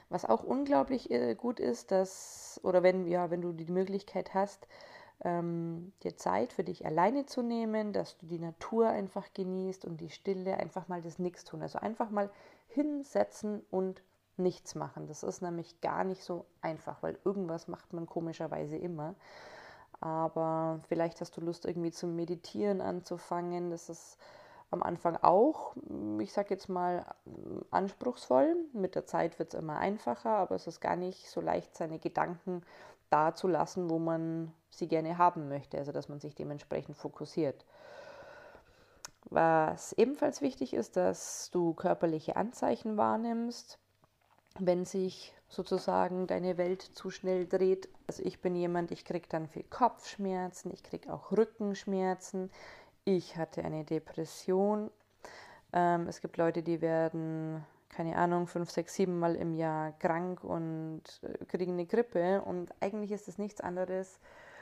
Was 0.09 0.23
auch 0.23 0.43
unglaublich 0.43 1.11
äh, 1.11 1.35
gut 1.35 1.59
ist, 1.59 1.91
dass, 1.91 2.61
oder 2.63 2.83
wenn, 2.83 3.05
ja, 3.05 3.29
wenn 3.29 3.41
du 3.41 3.51
die 3.51 3.69
Möglichkeit 3.69 4.33
hast, 4.33 4.67
ähm, 5.25 5.91
dir 6.03 6.15
Zeit 6.15 6.53
für 6.53 6.63
dich 6.63 6.85
alleine 6.85 7.25
zu 7.25 7.41
nehmen, 7.41 7.91
dass 7.91 8.17
du 8.17 8.27
die 8.27 8.39
Natur 8.39 8.87
einfach 8.87 9.33
genießt 9.33 9.83
und 9.83 9.99
die 9.99 10.09
Stille, 10.09 10.55
einfach 10.57 10.87
mal 10.87 11.01
das 11.01 11.19
Nichtstun. 11.19 11.61
Also 11.61 11.79
einfach 11.79 12.09
mal 12.11 12.29
hinsetzen 12.67 13.65
und 13.71 14.01
nichts 14.37 14.75
machen. 14.75 15.07
Das 15.07 15.23
ist 15.23 15.41
nämlich 15.41 15.81
gar 15.81 16.03
nicht 16.03 16.23
so 16.23 16.45
einfach, 16.61 17.01
weil 17.01 17.17
irgendwas 17.23 17.67
macht 17.67 17.93
man 17.93 18.05
komischerweise 18.05 18.77
immer. 18.77 19.15
Aber 19.99 20.79
vielleicht 20.87 21.21
hast 21.21 21.35
du 21.37 21.41
Lust, 21.41 21.65
irgendwie 21.65 21.91
zum 21.91 22.15
Meditieren 22.15 22.81
anzufangen. 22.81 23.71
Das 23.71 23.89
ist 23.89 24.17
am 24.69 24.83
Anfang 24.83 25.17
auch, 25.21 25.75
ich 26.19 26.33
sage 26.33 26.49
jetzt 26.51 26.69
mal, 26.69 27.05
anspruchsvoll. 27.71 28.55
Mit 28.73 28.95
der 28.95 29.05
Zeit 29.05 29.39
wird 29.39 29.53
es 29.53 29.59
immer 29.59 29.77
einfacher, 29.77 30.31
aber 30.31 30.55
es 30.55 30.67
ist 30.67 30.81
gar 30.81 30.95
nicht 30.95 31.29
so 31.29 31.41
leicht, 31.41 31.75
seine 31.75 31.99
Gedanken 31.99 32.63
da 33.09 33.33
zu 33.33 33.47
lassen, 33.47 33.89
wo 33.89 33.97
man 33.97 34.53
sie 34.69 34.87
gerne 34.87 35.17
haben 35.17 35.47
möchte. 35.47 35.77
Also 35.77 35.91
dass 35.91 36.09
man 36.09 36.19
sich 36.19 36.35
dementsprechend 36.35 36.97
fokussiert. 36.97 37.65
Was 39.29 39.93
ebenfalls 39.93 40.41
wichtig 40.41 40.73
ist, 40.73 40.95
dass 40.95 41.49
du 41.51 41.73
körperliche 41.73 42.35
Anzeichen 42.35 42.97
wahrnimmst 42.97 43.79
wenn 44.59 44.85
sich 44.85 45.33
sozusagen 45.49 46.27
deine 46.27 46.57
Welt 46.57 46.81
zu 46.81 47.09
schnell 47.09 47.47
dreht. 47.47 47.87
Also 48.07 48.23
ich 48.23 48.41
bin 48.41 48.55
jemand, 48.55 48.91
ich 48.91 49.05
kriege 49.05 49.27
dann 49.29 49.47
viel 49.47 49.63
Kopfschmerzen, 49.63 50.71
ich 50.73 50.83
kriege 50.83 51.11
auch 51.13 51.31
Rückenschmerzen. 51.31 52.51
Ich 53.05 53.37
hatte 53.37 53.63
eine 53.63 53.85
Depression. 53.85 54.91
Ähm, 55.71 56.07
es 56.07 56.21
gibt 56.21 56.37
Leute, 56.37 56.63
die 56.63 56.81
werden, 56.81 57.65
keine 57.89 58.17
Ahnung, 58.17 58.47
fünf, 58.47 58.69
sechs, 58.69 58.95
sieben 58.95 59.19
Mal 59.19 59.35
im 59.35 59.53
Jahr 59.53 59.93
krank 59.93 60.43
und 60.43 61.03
äh, 61.21 61.45
kriegen 61.45 61.73
eine 61.73 61.85
Grippe. 61.85 62.41
Und 62.41 62.73
eigentlich 62.81 63.11
ist 63.11 63.27
es 63.27 63.37
nichts 63.37 63.61
anderes 63.61 64.19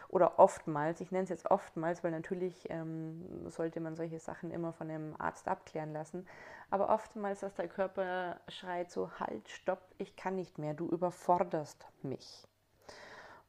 oder 0.10 0.40
oftmals, 0.40 1.02
ich 1.02 1.12
nenne 1.12 1.24
es 1.24 1.30
jetzt 1.30 1.50
oftmals, 1.50 2.04
weil 2.04 2.12
natürlich 2.12 2.70
ähm, 2.70 3.50
sollte 3.50 3.80
man 3.80 3.96
solche 3.96 4.20
Sachen 4.20 4.52
immer 4.52 4.74
von 4.74 4.90
einem 4.90 5.16
Arzt 5.18 5.48
abklären 5.48 5.94
lassen, 5.94 6.28
aber 6.70 6.90
oftmals, 6.90 7.42
dass 7.42 7.56
der 7.56 7.68
Körper 7.68 8.40
schreit 8.48 8.92
so, 8.92 9.10
halt, 9.20 9.50
stopp, 9.50 9.82
ich 9.98 10.16
kann 10.16 10.36
nicht 10.36 10.58
mehr, 10.58 10.74
du 10.74 10.88
überforderst 10.88 11.86
mich. 12.04 12.48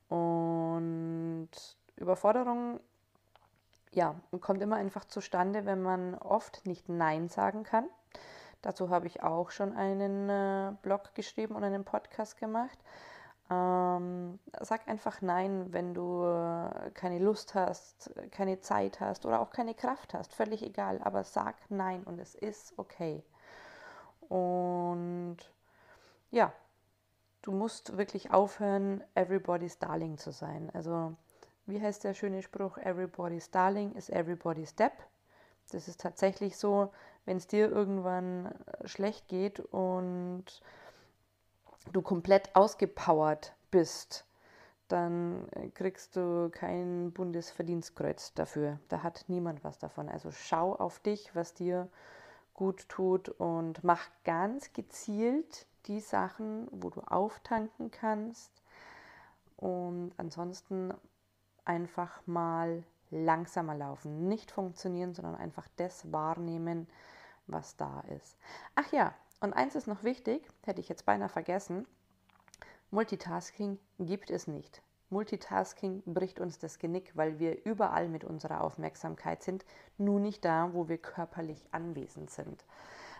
Und 0.09 1.51
Überforderung, 1.97 2.81
ja, 3.93 4.15
kommt 4.41 4.63
immer 4.63 4.77
einfach 4.77 5.05
zustande, 5.05 5.65
wenn 5.65 5.83
man 5.83 6.15
oft 6.17 6.67
nicht 6.67 6.89
Nein 6.89 7.29
sagen 7.29 7.65
kann. 7.65 7.89
Dazu 8.63 8.91
habe 8.91 9.07
ich 9.07 9.23
auch 9.23 9.51
schon 9.51 9.75
einen 9.75 10.29
äh, 10.29 10.73
Blog 10.83 11.15
geschrieben 11.15 11.55
und 11.55 11.65
einen 11.65 11.85
Podcast 11.85 12.39
gemacht. 12.39 12.79
Ähm, 13.49 14.41
sag 14.61 14.89
einfach 14.89 15.23
Nein, 15.23 15.73
wenn 15.73 15.95
du 15.95 16.25
äh, 16.25 16.91
keine 16.91 17.21
Lust 17.21 17.55
hast, 17.55 18.11
keine 18.33 18.61
Zeit 18.61 18.99
hast 19.01 19.25
oder 19.25 19.41
auch 19.41 19.51
keine 19.51 19.75
Kraft 19.75 20.15
hast. 20.15 20.35
Völlig 20.35 20.63
egal, 20.63 21.01
aber 21.03 21.23
sag 21.23 21.55
Nein 21.69 22.03
und 22.03 22.19
es 22.19 22.35
ist 22.35 22.77
okay. 22.77 23.23
Und 24.29 25.37
ja, 26.33 26.53
du 27.43 27.53
musst 27.53 27.97
wirklich 27.97 28.33
aufhören, 28.33 29.03
everybody's 29.15 29.79
darling 29.79 30.19
zu 30.19 30.33
sein. 30.33 30.71
Also, 30.75 31.15
wie 31.67 31.81
heißt 31.81 32.03
der 32.03 32.15
schöne 32.15 32.43
Spruch? 32.43 32.79
Everybody's 32.79 33.51
darling 33.51 33.93
is 33.95 34.11
everybody's 34.11 34.71
step. 34.71 34.93
Das 35.71 35.87
ist 35.89 36.01
tatsächlich 36.01 36.57
so, 36.57 36.93
wenn 37.25 37.37
es 37.37 37.47
dir 37.47 37.71
irgendwann 37.71 38.47
äh, 38.47 38.89
schlecht 38.89 39.29
geht 39.29 39.61
und 39.61 40.45
du 41.93 42.03
komplett 42.03 42.55
ausgepowert 42.55 43.55
bist, 43.71 44.27
dann 44.89 45.49
äh, 45.53 45.69
kriegst 45.69 46.17
du 46.17 46.51
kein 46.51 47.13
Bundesverdienstkreuz 47.13 48.35
dafür. 48.35 48.79
Da 48.89 49.03
hat 49.03 49.25
niemand 49.29 49.65
was 49.65 49.79
davon. 49.79 50.09
Also 50.09 50.31
schau 50.31 50.75
auf 50.75 50.99
dich, 51.01 51.35
was 51.35 51.55
dir 51.55 51.89
gut 52.55 52.89
tut 52.89 53.29
und 53.29 53.85
mach 53.85 54.09
ganz 54.25 54.73
gezielt 54.73 55.67
die 55.87 56.01
Sachen, 56.01 56.69
wo 56.71 56.91
du 56.91 57.01
auftanken 57.01 57.91
kannst. 57.91 58.51
Und 59.57 60.13
ansonsten 60.17 60.93
einfach 61.65 62.21
mal 62.27 62.85
langsamer 63.11 63.75
laufen. 63.75 64.29
Nicht 64.29 64.51
funktionieren, 64.51 65.15
sondern 65.15 65.37
einfach 65.37 65.69
das 65.77 66.13
wahrnehmen, 66.13 66.89
was 67.47 67.77
da 67.77 68.01
ist. 68.01 68.37
Ach 68.75 68.91
ja, 68.93 69.15
und 69.41 69.53
eins 69.53 69.75
ist 69.75 69.87
noch 69.87 70.03
wichtig, 70.03 70.47
hätte 70.65 70.81
ich 70.81 70.89
jetzt 70.89 71.07
beinahe 71.07 71.29
vergessen. 71.29 71.87
Multitasking 72.91 73.79
gibt 73.99 74.31
es 74.31 74.47
nicht. 74.47 74.83
Multitasking 75.11 76.03
bricht 76.05 76.41
uns 76.41 76.59
das 76.59 76.79
Genick, 76.79 77.13
weil 77.15 77.39
wir 77.39 77.65
überall 77.65 78.09
mit 78.09 78.25
unserer 78.25 78.63
Aufmerksamkeit 78.63 79.43
sind, 79.43 79.65
nur 79.99 80.19
nicht 80.19 80.45
da, 80.45 80.73
wo 80.73 80.89
wir 80.89 80.99
körperlich 80.99 81.65
anwesend 81.71 82.31
sind. 82.31 82.65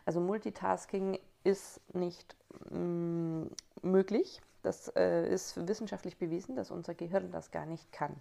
Also 0.05 0.21
Multitasking 0.21 1.19
ist 1.45 1.81
nicht 1.95 2.37
mm, 2.71 3.45
möglich. 3.83 4.41
Das 4.63 4.89
äh, 4.97 5.29
ist 5.29 5.69
wissenschaftlich 5.69 6.17
bewiesen, 6.19 6.57
dass 6.57 6.73
unser 6.73 6.95
Gehirn 6.95 7.31
das 7.31 7.53
gar 7.53 7.67
nicht 7.67 7.93
kann. 7.93 8.17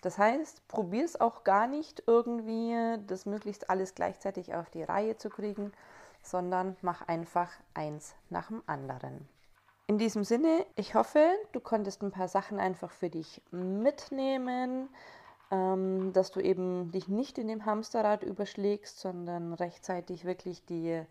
Das 0.00 0.18
heißt, 0.18 0.66
probier 0.68 1.04
es 1.04 1.20
auch 1.20 1.44
gar 1.44 1.68
nicht 1.68 2.02
irgendwie, 2.06 2.98
das 3.06 3.24
möglichst 3.24 3.70
alles 3.70 3.94
gleichzeitig 3.94 4.54
auf 4.54 4.68
die 4.70 4.82
Reihe 4.82 5.16
zu 5.16 5.30
kriegen, 5.30 5.72
sondern 6.30 6.76
mach 6.82 7.06
einfach 7.08 7.50
eins 7.74 8.14
nach 8.30 8.48
dem 8.48 8.62
anderen. 8.66 9.28
In 9.88 9.98
diesem 9.98 10.24
Sinne, 10.24 10.66
ich 10.74 10.94
hoffe, 10.94 11.28
du 11.52 11.60
konntest 11.60 12.02
ein 12.02 12.10
paar 12.10 12.26
Sachen 12.26 12.58
einfach 12.58 12.90
für 12.90 13.08
dich 13.08 13.40
mitnehmen, 13.52 14.88
ähm, 15.52 16.12
dass 16.12 16.32
du 16.32 16.40
eben 16.40 16.90
dich 16.90 17.06
nicht 17.06 17.38
in 17.38 17.46
dem 17.46 17.64
Hamsterrad 17.66 18.24
überschlägst, 18.24 18.98
sondern 18.98 19.52
rechtzeitig 19.52 20.24
wirklich 20.24 20.64
die, 20.64 21.02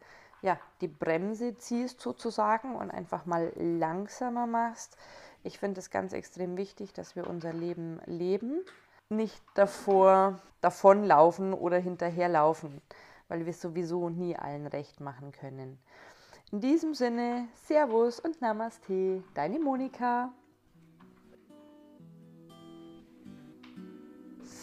ja, 0.41 0.60
die 0.82 0.89
Bremse 0.89 1.58
ziehst 1.58 2.01
sozusagen 2.01 2.75
und 2.75 2.91
einfach 2.91 3.25
mal 3.25 3.54
langsamer 3.56 4.45
machst. 4.45 4.97
Ich 5.43 5.58
finde 5.58 5.80
es 5.80 5.89
ganz 5.89 6.12
extrem 6.12 6.58
wichtig, 6.58 6.91
dass 6.91 7.15
wir 7.15 7.28
unser 7.28 7.54
Leben 7.54 8.01
leben, 8.06 8.60
nicht 9.08 9.41
davor 9.54 10.39
davonlaufen 10.60 11.54
oder 11.54 11.78
hinterherlaufen 11.78 12.82
weil 13.27 13.45
wir 13.45 13.53
sowieso 13.53 14.09
nie 14.09 14.35
allen 14.35 14.67
recht 14.67 14.99
machen 14.99 15.31
können. 15.31 15.79
In 16.51 16.61
diesem 16.61 16.93
Sinne, 16.93 17.47
Servus 17.55 18.19
und 18.19 18.41
Namaste, 18.41 19.23
deine 19.33 19.59
Monika. 19.59 20.31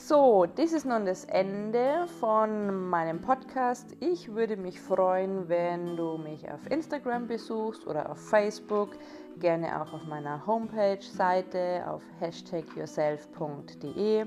So, 0.05 0.47
das 0.47 0.73
ist 0.73 0.85
nun 0.85 1.07
das 1.07 1.25
Ende 1.25 2.07
von 2.21 2.89
meinem 2.89 3.21
Podcast. 3.21 3.97
Ich 4.01 4.35
würde 4.35 4.57
mich 4.57 4.81
freuen, 4.81 5.49
wenn 5.49 5.97
du 5.97 6.19
mich 6.19 6.51
auf 6.51 6.71
Instagram 6.71 7.27
besuchst 7.27 7.87
oder 7.87 8.11
auf 8.11 8.19
Facebook, 8.29 8.91
gerne 9.39 9.81
auch 9.81 9.93
auf 9.93 10.05
meiner 10.05 10.45
Homepage-Seite 10.47 11.85
auf 11.87 12.03
hashtagyourself.de. 12.21 14.27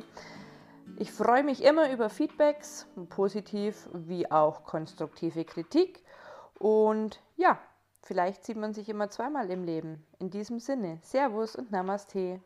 Ich 0.98 1.12
freue 1.12 1.44
mich 1.44 1.62
immer 1.62 1.92
über 1.92 2.10
Feedbacks, 2.10 2.88
positiv 3.10 3.90
wie 3.92 4.32
auch 4.32 4.64
konstruktive 4.64 5.44
Kritik. 5.44 6.02
Und 6.58 7.22
ja, 7.36 7.60
vielleicht 8.02 8.46
sieht 8.46 8.56
man 8.56 8.74
sich 8.74 8.88
immer 8.88 9.10
zweimal 9.10 9.52
im 9.52 9.66
Leben. 9.66 10.06
In 10.20 10.30
diesem 10.30 10.60
Sinne, 10.60 11.00
Servus 11.02 11.58
und 11.58 11.70
Namaste. 11.70 12.40